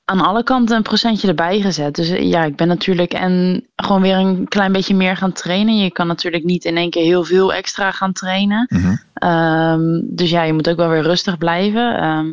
[0.08, 1.94] aan alle kanten een procentje erbij gezet.
[1.94, 5.76] Dus eh, ja, ik ben natuurlijk en gewoon weer een klein beetje meer gaan trainen.
[5.76, 8.66] Je kan natuurlijk niet in één keer heel veel extra gaan trainen.
[9.14, 11.96] Ehm, dus ja, je moet ook wel weer rustig blijven.
[11.96, 12.32] Ehm,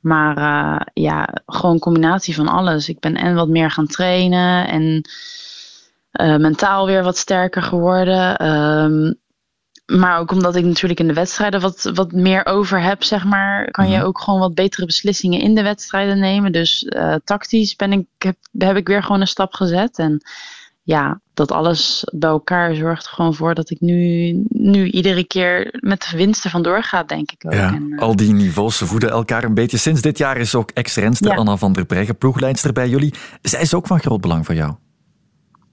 [0.00, 2.88] maar eh, ja, gewoon een combinatie van alles.
[2.88, 5.02] Ik ben en wat meer gaan trainen en
[6.10, 8.36] eh, mentaal weer wat sterker geworden.
[8.36, 9.12] Ehm,
[9.96, 13.70] maar ook omdat ik natuurlijk in de wedstrijden wat, wat meer over heb, zeg maar,
[13.70, 16.52] kan je ook gewoon wat betere beslissingen in de wedstrijden nemen.
[16.52, 19.98] Dus eh, tactisch ben ik, heb, heb ik weer gewoon een stap gezet.
[19.98, 20.22] En
[20.82, 25.78] ja, dat alles bij elkaar zorgt er gewoon voor dat ik nu, nu iedere keer
[25.80, 27.52] met de winsten vandoor ga, denk ik ook.
[27.52, 29.76] Ja, En, eh, al die niveaus ze voeden elkaar een beetje.
[29.76, 31.36] Sinds dit jaar is ook ex-renster Ja.
[31.36, 33.14] Anna van der Breggen ploegleidster bij jullie.
[33.42, 34.74] Zij is ook van groot belang voor jou.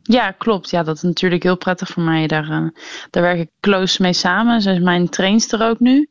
[0.07, 0.69] Ja, klopt.
[0.69, 2.27] Ja, dat is natuurlijk heel prettig voor mij.
[2.27, 2.67] Daar, eh,
[3.09, 4.61] daar werk ik close mee samen.
[4.61, 6.09] Ze is mijn trainster ook nu.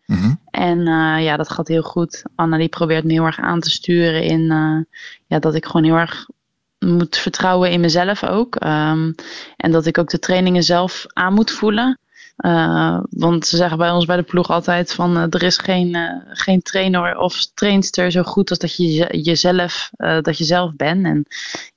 [0.50, 2.22] En eh, ja, dat gaat heel goed.
[2.34, 5.84] Anna die probeert me heel erg aan te sturen in eh, ja, dat ik gewoon
[5.84, 6.26] heel erg
[6.78, 8.56] moet vertrouwen in mezelf ook.
[8.56, 9.12] Ehm,
[9.56, 11.98] en dat ik ook de trainingen zelf aan moet voelen.
[12.36, 15.94] Eh, want ze zeggen bij ons bij de ploeg altijd van eh, er is geen,
[15.94, 19.90] eh, geen trainer of trainster zo goed als dat je je- jezelf,
[20.22, 21.04] dat je zelf bent.
[21.06, 21.24] En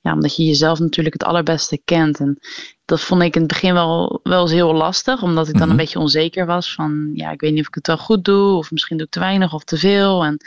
[0.00, 2.18] ja, omdat je jezelf natuurlijk het allerbeste kent.
[2.20, 2.38] En
[2.84, 5.76] dat vond ik in het begin wel, wel eens heel lastig, omdat ik dan een
[5.76, 8.70] beetje onzeker was van ja, ik weet niet of ik het wel goed doe, of
[8.70, 10.24] misschien doe ik te weinig of te veel.
[10.24, 10.40] En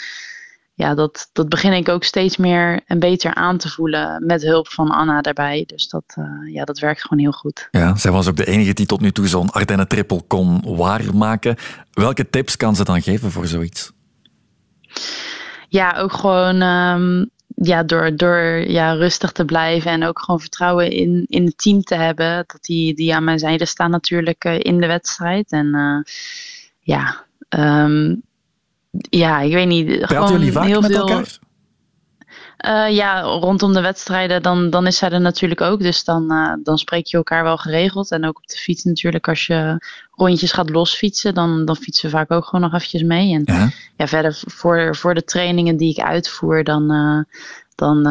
[0.74, 4.68] ja, dat, dat begin ik ook steeds meer en beter aan te voelen met hulp
[4.68, 5.64] van Anna daarbij.
[5.68, 7.68] Dus dat, eh, ja, dat werkt gewoon heel goed.
[7.72, 11.56] Ja, zij was ook de enige die tot nu toe zo'n Ardennen triple kon waarmaken.
[11.92, 13.92] Welke tips kan ze dan geven voor zoiets?
[15.70, 20.92] Ja, ook gewoon ehm, ja, door, door ja, rustig te blijven en ook gewoon vertrouwen
[20.92, 22.44] in, in het team te hebben.
[22.48, 25.52] Dat die, die aan mijn zijde staan natuurlijk eh, in de wedstrijd.
[25.52, 26.14] En eh,
[26.80, 28.16] ja, ehm,
[29.10, 29.86] ja, ik weet niet.
[29.86, 31.40] Praten gewoon jullie vaak heel met veel, elkaar?
[32.62, 35.80] Eh, ja, rondom de wedstrijden, dan, dan is zij er natuurlijk ook.
[35.80, 38.12] Dus dan, eh, dan spreek je elkaar wel geregeld.
[38.12, 42.16] En ook op de fiets natuurlijk, als je rondjes gaat losfietsen, dan, dan fietsen we
[42.18, 43.34] vaak ook gewoon nog eventjes mee.
[43.34, 43.44] En
[43.98, 47.38] ja, verder voor, voor de trainingen die ik uitvoer, dan, eh,
[47.76, 48.02] dan,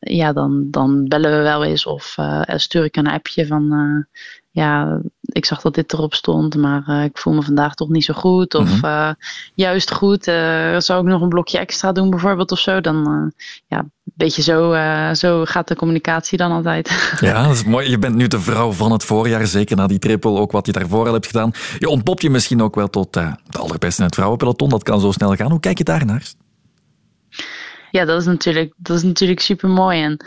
[0.00, 2.16] ja, dan, dan bellen we wel eens of
[2.46, 4.06] stuur ik een appje van...
[4.52, 8.04] ja, ik zag dat dit erop stond, maar eh, ik voel me vandaag toch niet
[8.04, 8.54] zo goed.
[8.54, 8.84] Of Mhm.
[8.84, 9.10] eh,
[9.54, 12.80] juist goed, eh, zou ik nog een blokje extra doen bijvoorbeeld of zo.
[12.80, 13.32] Dan,
[13.66, 14.74] ja, een beetje zo,
[15.14, 16.88] zo gaat de communicatie dan altijd.
[17.20, 17.90] Ja, dat is mooi.
[17.90, 20.72] Je bent nu de vrouw van het voorjaar, zeker na die triple, ook wat je
[20.72, 21.50] daarvoor al hebt gedaan.
[21.78, 24.68] Je ontpopt je misschien ook wel tot de allerbeste in het vrouwenpeloton.
[24.68, 25.50] Dat kan zo snel gaan.
[25.50, 26.32] Hoe kijk je daarnaar?
[27.90, 30.02] Ja, dat is natuurlijk, dat is natuurlijk super mooi.
[30.02, 30.24] En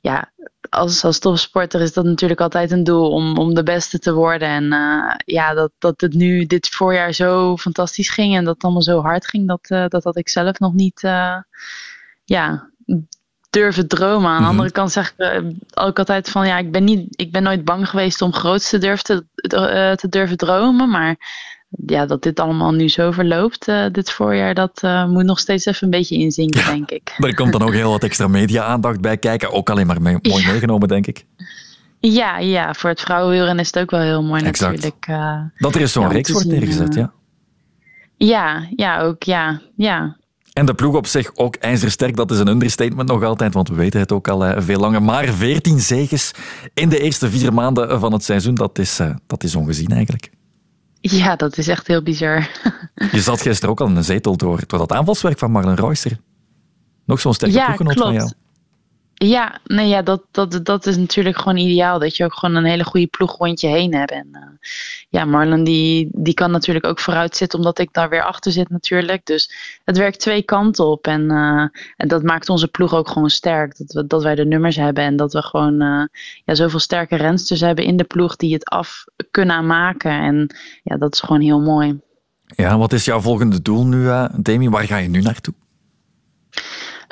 [0.00, 0.32] ja,
[0.74, 4.48] als, als topsporter is dat natuurlijk altijd een doel om, om de beste te worden.
[4.48, 8.64] En eh, ja, dat, dat het nu dit voorjaar zo fantastisch ging en dat het
[8.64, 11.36] allemaal zo hard ging, dat, eh, dat had ik zelf nog niet eh,
[12.24, 12.70] ja,
[13.50, 14.30] durven dromen.
[14.30, 15.42] Aan de andere kant zeg ik
[15.74, 18.78] ook altijd van ja, ik ben, niet, ik ben nooit bang geweest om groot te
[18.78, 20.90] durven, te, te durven dromen.
[20.90, 21.16] Maar
[21.86, 25.66] ja, dat dit allemaal nu zo verloopt, eh, dit voorjaar, dat eh, moet nog steeds
[25.66, 27.14] even een beetje inzinken, denk ik.
[27.18, 29.52] Er komt dan ook heel wat extra media-aandacht bij kijken.
[29.52, 31.24] Ook alleen maar mee- mooi meegenomen, denk ik.
[32.00, 34.72] Ja, ja, voor het vrouwenwielrennen is het ook wel heel mooi Exact.
[34.74, 35.06] natuurlijk.
[35.06, 35.36] eh.
[35.56, 37.12] Dat er is zo'n Ja, reeks wordt neergezet, ja.
[38.16, 40.16] Ja, ja, ook, ja, ja.
[40.52, 43.74] En de ploeg op zich ook ijzersterk, dat is een understatement nog altijd, want we
[43.74, 45.02] weten het ook al veel langer.
[45.02, 46.30] Maar 14 zegens
[46.74, 50.30] in de eerste vier maanden van het seizoen, dat is, dat is ongezien eigenlijk.
[51.10, 52.48] Ja, dat is echt heel bizar.
[53.12, 56.18] Je zat gisteren ook al in een zetel door, door dat aanvalswerk van Marlen Royster.
[57.04, 58.18] Nog zo'n sterke Ja, ploeggenoot van klopt.
[58.18, 58.32] jou.
[59.14, 61.98] Ja, nee, ja dat, dat, dat is natuurlijk gewoon ideaal.
[61.98, 64.10] Dat je ook gewoon een hele goede ploeg rond je heen hebt.
[64.10, 64.68] En eh,
[65.08, 68.68] ja, Marlon die, die kan natuurlijk ook vooruit zitten, omdat ik daar weer achter zit
[68.68, 69.26] natuurlijk.
[69.26, 69.54] Dus
[69.84, 71.06] het werkt twee kanten op.
[71.06, 73.76] En, eh, en dat maakt onze ploeg ook gewoon sterk.
[73.78, 76.04] Dat, we, dat wij de nummers hebben en dat we gewoon eh,
[76.44, 80.10] ja, zoveel sterke rensters hebben in de ploeg die het af kunnen maken.
[80.10, 82.00] En ja, dat is gewoon heel mooi.
[82.46, 84.68] Ja, wat is jouw volgende doel nu, Demi?
[84.68, 85.54] Waar ga je nu naartoe?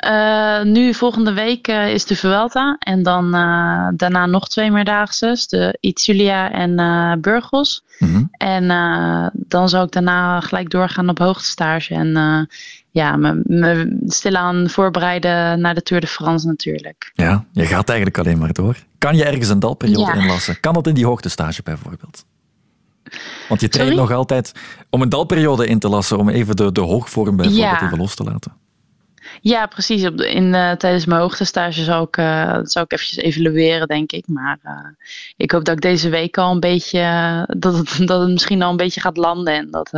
[0.03, 5.45] Eh, nu volgende week eh, is de Vuelta en dan eh, daarna nog twee meerdaagse,
[5.49, 6.75] de Itzulia en
[7.21, 7.83] Burgos.
[8.31, 12.47] En eh, dan zou ik daarna gelijk doorgaan op hoogtestage en
[12.91, 17.11] ja, me, me stilaan voorbereiden naar de Tour de France natuurlijk.
[17.13, 18.75] Ja, je gaat eigenlijk alleen maar door.
[18.97, 20.13] Kan je ergens een dalperiode Ja.
[20.13, 20.59] inlassen?
[20.59, 22.25] Kan dat in die hoogtestage bijvoorbeeld?
[23.47, 24.07] Want je traint Sorry?
[24.09, 24.51] nog altijd
[24.89, 27.85] om een dalperiode in te lassen, om even de, de hoogvorm bijvoorbeeld Ja.
[27.85, 28.51] even los te laten.
[29.41, 30.05] Ja, precies.
[30.05, 32.15] Op de- in, eh, tijdens mijn hoogtestage zou ik,
[32.63, 34.27] zou ik eventjes evalueren, denk ik.
[34.27, 34.73] Maar eh,
[35.37, 36.99] ik hoop dat ik deze week al een beetje,
[37.57, 39.53] dat het, dat het misschien al een beetje gaat landen.
[39.53, 39.91] En dat,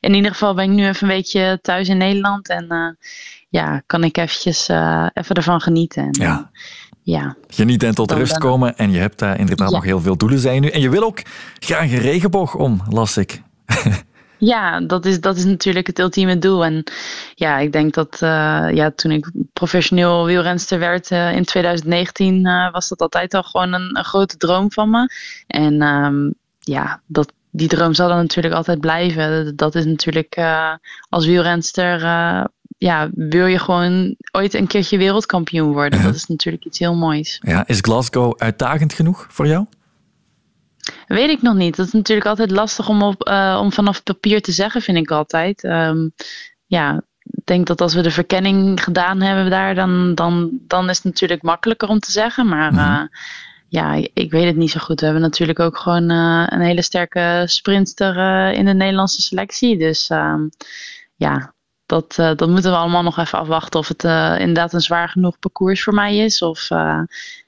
[0.00, 2.48] in ieder geval ben ik nu even een weekje thuis in Nederland.
[2.48, 2.96] En
[3.48, 4.68] ja, kan ik eventjes
[5.12, 6.02] even ervan genieten.
[6.02, 6.50] En, Ja.
[7.02, 7.36] ja.
[7.48, 8.76] Geniet en tot Dan rust komen.
[8.76, 9.74] En je hebt eh, inderdaad Ja.
[9.74, 10.68] nog heel veel doelen, zei je nu.
[10.68, 11.22] En je wil ook
[11.58, 13.42] graag een regenboog om, las ik.
[14.38, 16.64] Ja, dat is, dat is natuurlijk het ultieme doel.
[16.64, 16.84] En
[17.34, 22.72] ja, ik denk dat eh, ja, toen ik professioneel wielrenster werd eh, in 2019, eh,
[22.72, 25.10] was dat altijd al gewoon een, een grote droom van me.
[25.46, 29.56] En ehm, ja, dat, die droom zal er natuurlijk altijd blijven.
[29.56, 30.38] Dat is natuurlijk
[31.08, 32.00] als wielrenster,
[32.78, 36.02] ja, wil je gewoon ooit een keertje wereldkampioen worden.
[36.02, 37.40] Dat is natuurlijk iets heel moois.
[37.42, 39.66] Ja, is Glasgow uitdagend genoeg voor jou?
[41.06, 41.76] Weet ik nog niet.
[41.76, 45.10] Dat is natuurlijk altijd lastig om, op, eh, om vanaf papier te zeggen, vind ik
[45.10, 45.64] altijd.
[45.64, 46.08] Ehm,
[46.66, 50.96] ja, ik denk dat als we de verkenning gedaan hebben daar, dan, dan, dan is
[50.96, 52.48] het natuurlijk makkelijker om te zeggen.
[52.48, 53.18] Maar eh,
[53.68, 54.98] ja, ik weet het niet zo goed.
[55.00, 58.16] We hebben natuurlijk ook gewoon eh, een hele sterke sprinter
[58.52, 59.78] in de Nederlandse selectie.
[59.78, 60.48] Dus ehm,
[61.16, 61.54] ja,
[61.86, 65.08] dat, eh, dat moeten we allemaal nog even afwachten of het eh, inderdaad een zwaar
[65.08, 66.42] genoeg parcours voor mij is.
[66.42, 67.00] Of eh,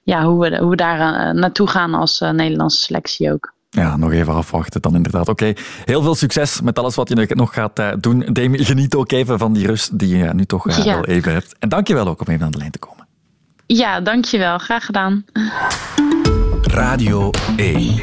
[0.02, 3.56] ja, hoe, we, hoe we daar naartoe gaan als eh, Nederlandse selectie ook.
[3.70, 5.28] Ja, nog even afwachten dan inderdaad.
[5.28, 5.52] Oké,
[5.84, 8.20] heel veel succes met alles wat je nog gaat eh, doen.
[8.32, 10.94] Demi, geniet ook even van die rust die je nu toch eh, Ja.
[10.94, 11.54] wel even hebt.
[11.58, 13.06] En dankjewel ook om even aan de lijn te komen.
[13.66, 14.58] Ja, dankjewel.
[14.58, 15.24] Graag gedaan.
[16.62, 17.98] Radio 1.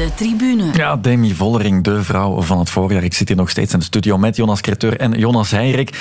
[0.00, 0.64] De tribune.
[0.72, 3.04] Ja, Demi Vollering, de vrouw van het voorjaar.
[3.04, 5.98] Ik zit hier nog steeds in de studio met Jonas Creteur en Jonas Heirik.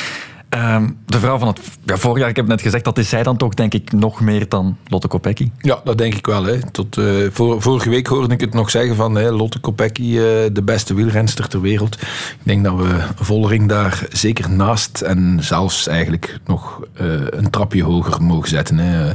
[0.49, 3.37] Ehm, de vrouw van het ja, voorjaar, ik heb net gezegd, dat is zij dan
[3.37, 5.51] toch denk ik nog meer dan Lotte Kopecky.
[5.61, 6.43] Ja, dat denk ik wel.
[6.43, 6.71] Hè.
[6.71, 7.05] Tot, eh,
[7.57, 10.23] vorige week hoorde ik het nog zeggen van hè, Lotte Kopecky, eh,
[10.53, 12.01] de beste wielrenster ter wereld.
[12.01, 17.83] Ik denk dat we Vollering daar zeker naast en zelfs eigenlijk nog eh, een trapje
[17.83, 18.77] hoger mogen zetten.
[18.77, 19.13] Hè.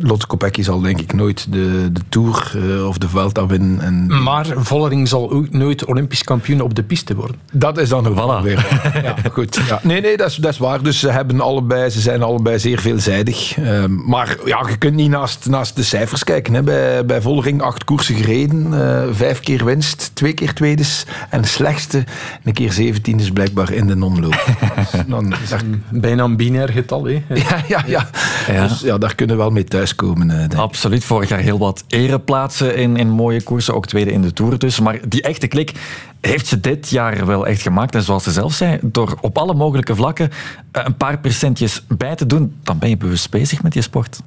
[0.00, 3.80] Lotte Kopecky zal denk ik nooit de, de Tour eh, of de Vuelta winnen.
[3.80, 7.36] En Maar Vollering zal ook nooit Olympisch kampioen op de piste worden.
[7.52, 8.66] Dat is dan ook wel weer.
[9.02, 9.60] Ja, goed.
[9.68, 9.80] Ja.
[9.82, 10.82] Nee, nee, dat is, dat is waar.
[10.82, 13.58] Dus ze, hebben allebei, ze zijn allebei zeer veelzijdig.
[13.58, 16.54] Ehm, maar ja, je kunt niet naast, naast de cijfers kijken.
[16.54, 16.62] Hè.
[16.62, 21.04] Bij, bij Vollering acht koersen gereden, eh, vijf keer winst, twee keer tweedes.
[21.30, 22.04] En de slechtste,
[22.44, 24.36] een keer zeventien is blijkbaar in de omloop.
[24.92, 27.12] Dus dan is daar- Bijna een binair getal, hè?
[27.48, 28.08] ja, ja, ja.
[28.52, 28.66] Ja.
[28.68, 30.30] Dus ja, daar kunnen we wel mee thuiskomen.
[30.30, 30.58] eh, denk ik.
[30.58, 34.58] Absoluut, vorig jaar heel wat ereplaatsen in, in mooie koersen, ook tweede in de Tour
[34.58, 34.80] dus.
[34.80, 35.72] Maar die echte klik
[36.20, 37.94] heeft ze dit jaar wel echt gemaakt.
[37.94, 40.30] En zoals ze zelf zei, door op alle mogelijke vlakken
[40.72, 44.20] eh, een paar percentjes bij te doen, dan ben je bewust bezig met je sport.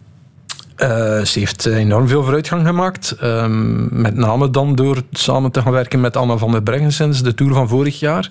[0.76, 3.12] Eh, ze heeft enorm veel vooruitgang gemaakt.
[3.12, 7.24] Ehm, met name dan door samen te gaan werken met Anna van der Breggen sinds
[7.24, 8.30] de Tour van vorig jaar.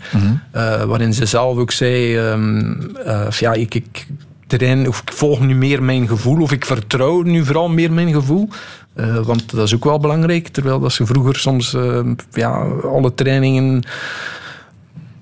[0.51, 2.17] Eh, waarin ze zelf ook zei...
[2.17, 2.73] ehm,
[3.05, 4.07] eh, ja, ik, ik,
[4.51, 8.13] terrein, of ik volg nu meer mijn gevoel, of ik vertrouw nu vooral meer mijn
[8.13, 8.49] gevoel.
[8.95, 10.49] Eh, want dat is ook wel belangrijk.
[10.49, 12.01] Terwijl dat ze vroeger soms eh,
[12.33, 12.51] ja,
[12.83, 13.83] alle trainingen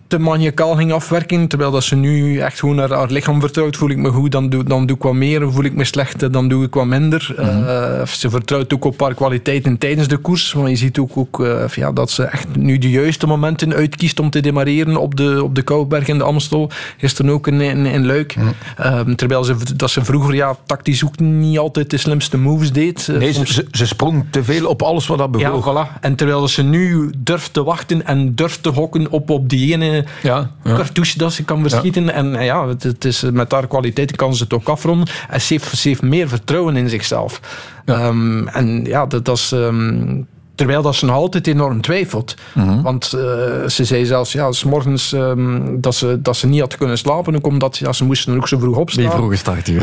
[0.08, 1.48] te maniacaal ging afwerken.
[1.48, 3.76] Terwijl dat ze nu echt gewoon naar haar lichaam vertrouwt.
[3.76, 5.52] Voel ik me goed, dan doe, dan doe ik wat meer.
[5.52, 7.34] Voel ik me slecht, dan doe ik wat minder.
[7.36, 10.54] Eh, ze vertrouwt ook op haar kwaliteiten tijdens de koers.
[10.54, 14.20] Maar je ziet ook, ook eh, ja, dat ze echt nu de juiste momenten uitkiest
[14.20, 16.70] om te demareren op de, op de Kouwberg en de Amstel.
[16.96, 18.36] Gisteren ook in, in, in Luik.
[18.76, 23.08] Ehm, terwijl ze, dat ze vroeger ja, tactisch ook niet altijd de slimste moves deed.
[23.08, 25.86] Eh, Nee, ze, soms- ze, ze sprong te veel op alles wat dat ja, bewoog.
[25.88, 26.00] voilà.
[26.00, 29.97] En terwijl ze nu durft te wachten en durft te hokken op, op die ene
[30.22, 30.74] Ja, ja.
[30.74, 32.12] cartouche dat ze kan verschieten.
[32.12, 35.08] En eh, ja, het, het is, met haar kwaliteiten kan ze het ook afronden.
[35.28, 37.40] En ze heeft, ze heeft meer vertrouwen in zichzelf.
[37.84, 39.52] Ehm, en ja, dat, dat is...
[39.52, 40.22] ehm,
[40.58, 42.34] Terwijl dat ze nog altijd enorm twijfelt.
[42.82, 43.20] Want eh,
[43.68, 47.36] ze zei zelfs, ja, s morgens ehm, dat, ze, dat ze niet had kunnen slapen.
[47.36, 49.02] Ook omdat ja, ze moesten ook zo vroeg opstaan.
[49.02, 49.82] Die vroege startuur.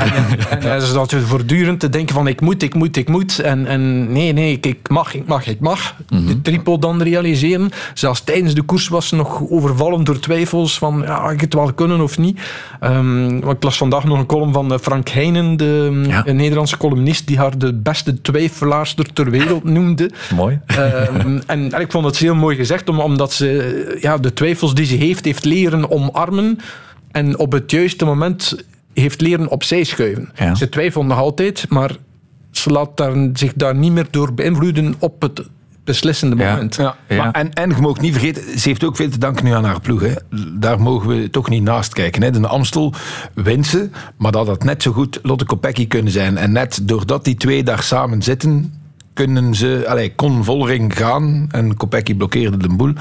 [0.50, 3.40] En hij zat voortdurend te denken van ik moet, ik moet, ik moet.
[3.40, 5.96] En, en nee, nee, ik, ik mag, ik mag, ik mag.
[6.08, 7.70] De triple dan realiseren.
[7.94, 11.74] Zelfs tijdens de koers was ze nog overvallen door twijfels van ja, ik het wel
[11.74, 12.40] kunnen of niet.
[13.42, 17.28] Want ik las vandaag nog een column van eh, Frank Heijnen, de een Nederlandse columnist,
[17.28, 20.12] die haar de beste twijfelaarster ter wereld noemde.
[20.36, 20.60] Mooi.
[20.66, 24.74] Ehm, en, en ik vond het heel mooi gezegd, om, omdat ze ja, de twijfels
[24.74, 26.60] die ze heeft, heeft leren omarmen.
[27.12, 30.32] En op het juiste moment heeft leren opzij schuiven.
[30.56, 31.92] Ze twijfelt nog altijd, maar
[32.52, 35.42] ze laat daar, zich daar niet meer door beïnvloeden op het
[35.86, 36.76] beslissende moment.
[36.76, 39.52] Ja, Maar en, en je mag niet vergeten, ze heeft ook veel te danken nu
[39.52, 40.02] aan haar ploeg.
[40.02, 40.14] Hè.
[40.60, 42.22] Daar mogen we toch niet naast kijken.
[42.22, 42.32] Hè.
[42.32, 42.94] De Amstel
[43.34, 46.38] wint ze, maar dat had net zo goed Lotte Kopecky kunnen zijn.
[46.38, 48.74] En net doordat die twee daar samen zitten,
[49.16, 52.94] kunnen ze, allee, kon Vollering gaan en Kopecky blokkeerde de boel.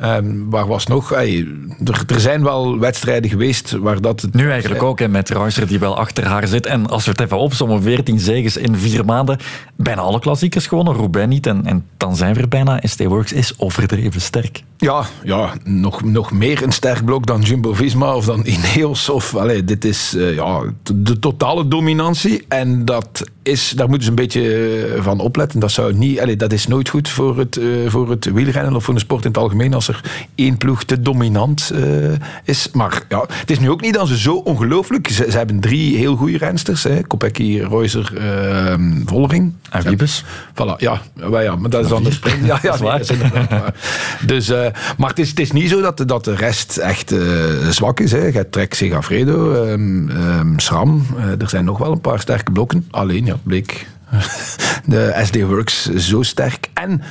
[0.00, 1.14] Ehm, waar was nog?
[1.14, 4.20] Allee, er, er zijn wel wedstrijden geweest waar dat...
[4.20, 6.66] Het, Nu eigenlijk ook, hè, met Reusser die wel achter haar zit.
[6.66, 9.38] En als we het even opzommen, 14 zegens in vier maanden.
[9.76, 11.46] Bijna alle klassiekers gewonnen, Roubaix niet.
[11.46, 12.80] En, en dan zijn we er bijna.
[12.82, 14.62] ST Works is overdreven sterk.
[14.80, 19.08] Ja, ja nog, nog meer een sterk blok dan Jumbo-Visma of dan Ineos.
[19.08, 20.62] Of, allee, dit is eh, ja,
[20.94, 22.44] de totale dominantie.
[22.48, 24.42] En dat is, daar moeten ze een beetje
[24.96, 25.60] eh, van opletten.
[25.60, 28.84] Dat, zou niet, allee, dat is nooit goed voor het, eh, voor het wielrennen of
[28.84, 29.74] voor de sport in het algemeen.
[29.74, 30.00] Als er
[30.34, 31.72] één ploeg te dominant
[32.44, 32.68] is.
[32.72, 35.08] Maar ja, het is nu ook niet dat ze zo ongelooflijk...
[35.08, 36.82] Ze, ze hebben drie heel goede rensters.
[36.82, 37.02] Hè.
[37.02, 38.74] Kopecky, Reuser, eh,
[39.04, 39.52] Vollering.
[39.70, 40.24] En Wiebes.
[40.52, 41.00] Voilà, ja,
[41.30, 42.46] maar ja, maar dat is dan de sprint.
[42.46, 43.74] Ja, ja, Dat is nee, waar.
[44.26, 44.46] dat is.
[44.46, 47.20] Dus, maar het is, niet zo dat, dat de rest echt eh,
[47.70, 48.12] zwak is.
[48.12, 48.24] Hè.
[48.24, 51.06] Je hebt Trek Segafredo, ehm ehm, SRAM.
[51.16, 52.86] eh, er zijn nog wel een paar sterke blokken.
[52.90, 53.86] Alleen, ja, bleek
[54.86, 56.68] de SD Works zo sterk.
[56.74, 57.02] En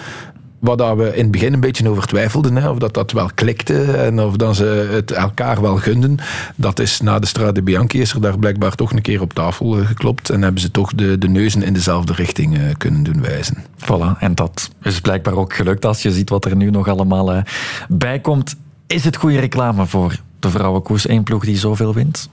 [0.60, 3.30] wat dat we in het begin een beetje over twijfelden, hè, of dat dat wel
[3.36, 6.18] klikte en of dat ze het elkaar wel gunden,
[6.56, 9.78] dat is na de Strade Bianchi is er daar blijkbaar toch een keer op tafel
[9.78, 13.22] eh, geklopt en hebben ze toch de, de neuzen in dezelfde richting eh, kunnen doen
[13.22, 13.58] wijzen.
[13.78, 17.34] Voilà, en dat is blijkbaar ook gelukt als je ziet wat er nu nog allemaal
[17.34, 17.42] eh,
[17.88, 18.56] bij komt.
[18.88, 21.10] Is het goede reclame voor de vrouwenkoers?
[21.10, 22.30] Eén ploeg die zoveel wint?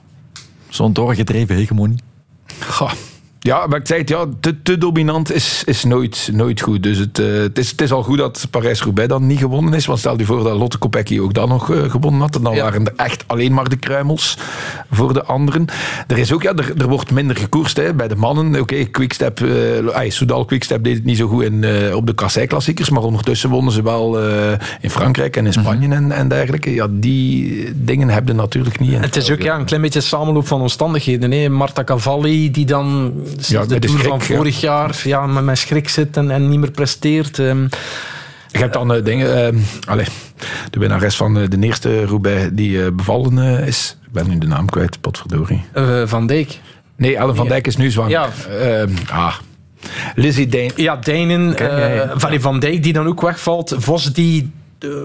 [0.68, 1.98] Zo'n doorgedreven hegemonie?
[2.68, 2.92] Goh,
[3.46, 6.82] Ja, maar ik zei het, ja, te, te dominant is, is nooit, nooit goed.
[6.82, 9.86] Dus het, eh, het, is, het is al goed dat Parijs-Roubaix dan niet gewonnen is.
[9.86, 12.36] Want stel je voor dat Lotte Kopecky ook dan nog eh, gewonnen had.
[12.36, 14.38] En dan waren er echt alleen maar de kruimels
[14.90, 15.66] voor de anderen.
[16.06, 18.60] Er is ook, ja, er, er wordt minder gekoerst hè, bij de mannen.
[18.60, 22.90] Oké, Quickstep, eh ay, Soudal Quickstep deed het niet zo goed in, op de kassei-klassiekers.
[22.90, 24.18] Maar ondertussen wonnen ze wel
[24.80, 26.74] in Frankrijk en in Spanje en, en dergelijke.
[26.74, 28.92] Ja, die dingen hebben natuurlijk niet.
[28.92, 31.30] in Het is ook ja, een klein beetje een samenloop van omstandigheden.
[31.30, 31.48] Hè.
[31.48, 33.12] Marta Cavalli, die dan
[33.44, 34.36] sinds Ja, de de Tour schrik, van ja.
[34.36, 37.38] vorig jaar ja, met mijn schrik zit en, en niet meer presteert.
[37.38, 37.62] ehm.
[38.50, 39.46] Je hebt dan eh, dingen...
[39.46, 40.08] eh, allez,
[40.70, 43.96] de winnares van eh, de eerste Roubaix die eh, bevallen eh, is.
[44.06, 45.64] Ik ben nu de naam kwijt, potverdorie.
[46.04, 46.58] Van Dijk.
[46.96, 48.10] Nee, Ellen van Dijk is nu zwanger.
[48.10, 48.28] Ja.
[48.60, 48.82] Eh,
[49.12, 49.34] ah.
[50.14, 50.70] Lizzie Dane.
[50.76, 51.50] Ja, Dijnen.
[51.50, 52.12] Oké, ja, ja.
[52.14, 53.74] Van, van Dijk die dan ook wegvalt.
[53.78, 54.52] Vos die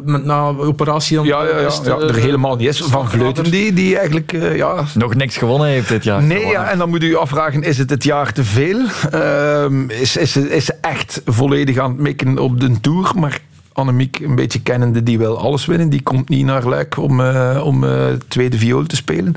[0.05, 1.15] na operatie...
[1.15, 2.81] dan- Ja, ja, ja, is ja, er helemaal niet is.
[2.81, 4.33] Van Vleuten die, die eigenlijk...
[4.33, 6.23] eh, ja, Nog niks gewonnen heeft dit jaar.
[6.23, 6.61] Nee, Gewonnen.
[6.61, 8.79] ja, en dan moet u je afvragen, is het het jaar te veel?
[9.11, 13.11] Ehm, is, is, ze- is ze echt volledig aan het mikken op de Tour?
[13.15, 13.39] Maar
[13.73, 15.89] Annemiek, een beetje kennende, die wil alles winnen.
[15.89, 19.33] Die komt niet naar Luik om, eh, om eh, tweede viool te spelen.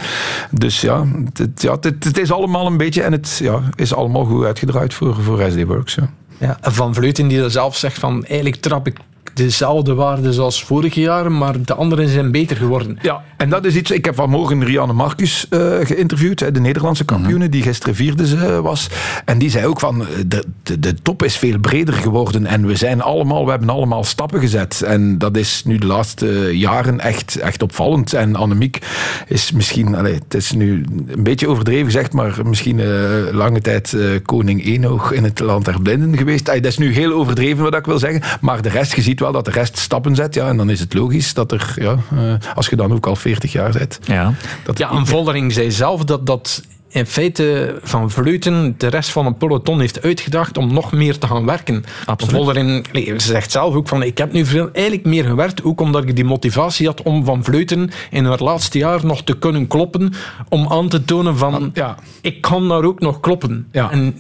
[0.50, 1.04] Dus ja,
[1.34, 3.02] het, ja het, het is allemaal een beetje...
[3.02, 5.94] En het ja, is allemaal goed uitgedraaid voor, voor SD Works.
[5.94, 6.10] Ja.
[6.38, 8.96] Ja, en Van Vleuten die er zelf zegt van eigenlijk trap ik
[9.34, 12.98] dezelfde waarden zoals vorige jaren, maar de anderen zijn beter geworden.
[13.02, 13.90] Ja, en dat is iets...
[13.90, 18.88] Ik heb vanmorgen Rianne Marcus eh, geïnterviewd, de Nederlandse kampioene, die gisteren vierde ze was.
[19.24, 22.66] En die zei ook van, eh, de, de, de top is veel breder geworden en
[22.66, 24.82] we zijn allemaal, we hebben allemaal stappen gezet.
[24.82, 28.12] En dat is nu de laatste jaren echt, echt opvallend.
[28.12, 28.78] En Annemiek
[29.26, 32.86] is misschien, allez, het is nu een beetje overdreven gezegd, maar misschien eh,
[33.32, 36.46] lange tijd eh, koning Enoch in het land der blinden geweest.
[36.46, 39.32] Dat is nu heel overdreven wat ik wil zeggen, maar de rest, je ziet wel
[39.32, 42.54] dat de rest stappen zet, ja, en dan is het logisch dat er, ja, eh,
[42.54, 43.98] als je dan ook al 40 jaar bent.
[44.04, 44.34] Ja.
[44.64, 46.62] Dat Ja, en Voldering zei zelf dat, dat
[46.94, 51.26] in feite Van Vleuten de rest van het peloton heeft uitgedacht om nog meer te
[51.26, 51.84] gaan werken.
[52.06, 52.34] Absoluut.
[52.34, 55.80] Voldering nee, ze zegt zelf ook van ik heb nu veel, eigenlijk meer gewerkt, ook
[55.80, 59.66] omdat ik die motivatie had om Van Vleuten in haar laatste jaar nog te kunnen
[59.66, 60.12] kloppen,
[60.48, 61.96] om aan te tonen van ja.
[62.20, 63.68] ik kan daar ook nog kloppen.
[63.72, 63.90] Ja.
[63.90, 64.14] En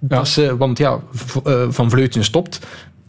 [0.00, 0.98] dat is, eh, want ja,
[1.44, 2.60] eh, Van Vleuten stopt.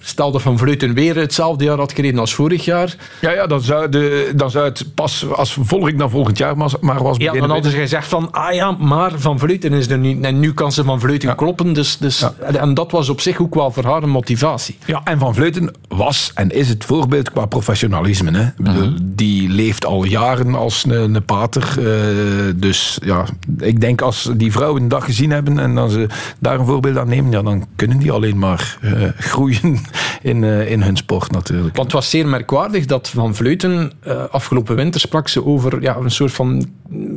[0.01, 2.95] Stel dat Van Vleuten weer hetzelfde jaar had gereden als vorig jaar.
[3.21, 6.71] Ja, ja dan, zou de, dan zou het pas als volging dan volgend jaar maar,
[6.81, 9.89] maar was Ja, beginnen dan hadden ze gezegd van, ah ja, maar Van Vleuten is
[9.89, 10.23] er niet.
[10.23, 11.73] En nu kan ze Van Vleuten kloppen.
[11.73, 14.77] Dus, dus, En dat was op zich ook wel voor haar een motivatie.
[14.85, 18.37] Ja, en Van Vleuten was en is het voorbeeld qua professionalisme.
[18.37, 18.49] Hè?
[18.57, 21.63] Bedoel, Die leeft al jaren als een, een pater.
[21.77, 23.25] eh, dus ja,
[23.59, 26.07] ik denk als die vrouwen een dag gezien hebben en dan ze
[26.39, 29.79] daar een voorbeeld aan nemen, ja, dan kunnen die alleen maar eh, groeien
[30.21, 31.75] in, eh, in hun sport natuurlijk.
[31.75, 35.95] Want het was zeer merkwaardig dat Van Vleuten eh, afgelopen winter sprak ze over ja,
[35.95, 36.65] een soort van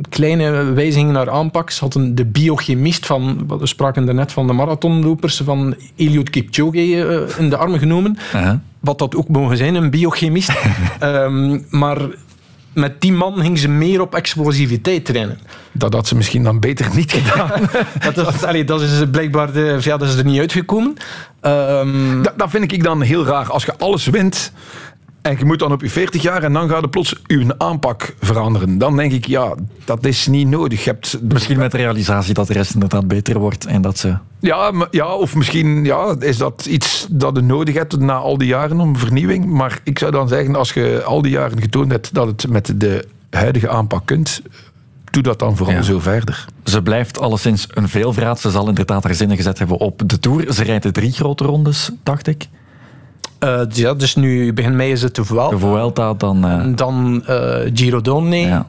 [0.09, 1.69] kleine wijzigingen naar aanpak.
[1.69, 7.39] Ze hadden de biochemist van, we spraken daarnet van de marathonlopers, van Eliud Kipchoge eh,
[7.39, 8.17] in de armen genomen.
[8.79, 10.51] Wat dat ook mogen zijn, een biochemist.
[10.99, 11.97] Ehm, maar
[12.73, 15.39] met die man ging ze meer op explosiviteit trainen.
[15.71, 17.69] Dat had ze misschien dan beter niet gedaan.
[18.13, 20.93] dat, is, allee, dat is blijkbaar de, ja, dat is er niet uitgekomen.
[21.41, 23.51] Ehm, Dat, dat vind ik dan heel raar.
[23.51, 24.51] Als je alles wint
[25.23, 28.15] en je moet dan op je 40 jaar en dan gaat er plots je aanpak
[28.19, 28.77] veranderen.
[28.77, 29.53] Dan denk ik, ja,
[29.85, 30.83] dat is niet nodig.
[30.83, 34.17] Je hebt Misschien met de realisatie dat de rest inderdaad beter wordt en dat ze...
[34.39, 38.37] Ja, maar- ja, of misschien ja, is dat iets dat je nodig hebt na al
[38.37, 39.45] die jaren om vernieuwing.
[39.45, 42.73] Maar ik zou dan zeggen, als je al die jaren getoond hebt dat het met
[42.75, 44.41] de huidige aanpak kunt,
[45.11, 45.81] doe dat dan vooral Ja.
[45.81, 46.45] zo verder.
[46.63, 48.39] Ze blijft alleszins een veelvraat.
[48.39, 50.53] Ze zal inderdaad haar zinnen gezet hebben op de Tour.
[50.53, 52.47] Ze rijdt de drie grote rondes, dacht ik.
[53.43, 55.55] Eh, ja, dus nu begin mei is het de Vuelta.
[55.55, 56.45] De Vuelta, dan...
[56.45, 58.65] En dan eh Giro Donne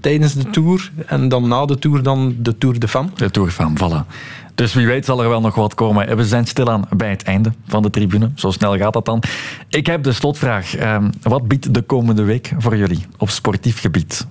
[0.00, 0.90] tijdens de Tour.
[1.06, 3.10] En dan na de Tour dan de Tour de Femme.
[3.14, 4.06] De Tour van, voilà.
[4.54, 6.16] Dus wie weet zal er wel nog wat komen.
[6.16, 8.30] We zijn stilaan bij het einde van de tribune.
[8.34, 9.22] Zo snel gaat dat dan.
[9.68, 10.76] Ik heb de slotvraag.
[10.76, 14.26] Ehm, wat biedt de komende week voor jullie op sportief gebied?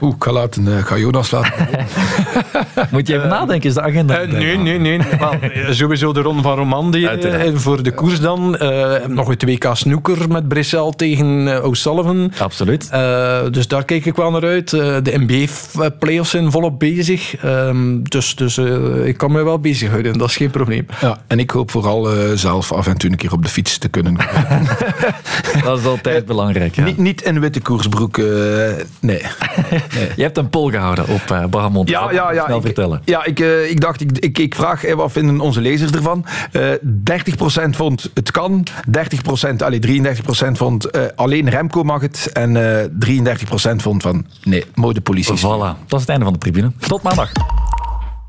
[0.00, 1.52] Oeh, ik ga, laten, eh, ik ga Jonas laten.
[2.90, 4.18] Moet je even nadenken, is de agenda?
[4.18, 4.98] Eh, nee, nee, nee.
[4.98, 7.60] Eh, sowieso de Ronde van Romandie Uiteraard.
[7.62, 8.56] voor de koers dan.
[8.56, 12.32] Eh, nog het WK Snoeker met Brissel tegen eh, O'Sullivan.
[12.38, 12.88] Absoluut.
[12.90, 14.72] Eh, dus daar kijk ik wel naar uit.
[14.72, 17.36] Eh, de NBA-playoffs zijn volop bezig.
[17.36, 20.86] Ehm, dus dus eh, ik kan me wel bezighouden, dat is geen probleem.
[21.00, 23.78] Ja, en ik hoop vooral eh, zelf af en toe een keer op de fiets
[23.78, 24.16] te kunnen.
[25.64, 26.74] Dat is altijd belangrijk.
[26.74, 26.84] Ja.
[26.84, 28.24] niet, niet in witte koersbroek, eh,
[29.00, 29.20] nee.
[30.16, 31.88] Je hebt een poll gehouden op uh, Bahamond.
[31.88, 32.44] Ja, ja, ja.
[32.44, 33.02] Snel Ik, vertellen.
[33.04, 36.24] ja, ik, eh, ik dacht, ik, ik, ik vraag eh, wat vinden onze lezers ervan.
[36.52, 36.62] Eh
[37.66, 38.66] 30% vond het kan,
[39.50, 42.86] 30%, allee, 33% vond alleen Remco mag het en eh
[43.72, 45.38] 33% vond van nee, modepolitie.
[45.38, 46.72] Voilà, dat is het einde van de tribune.
[46.78, 47.32] Tot maandag.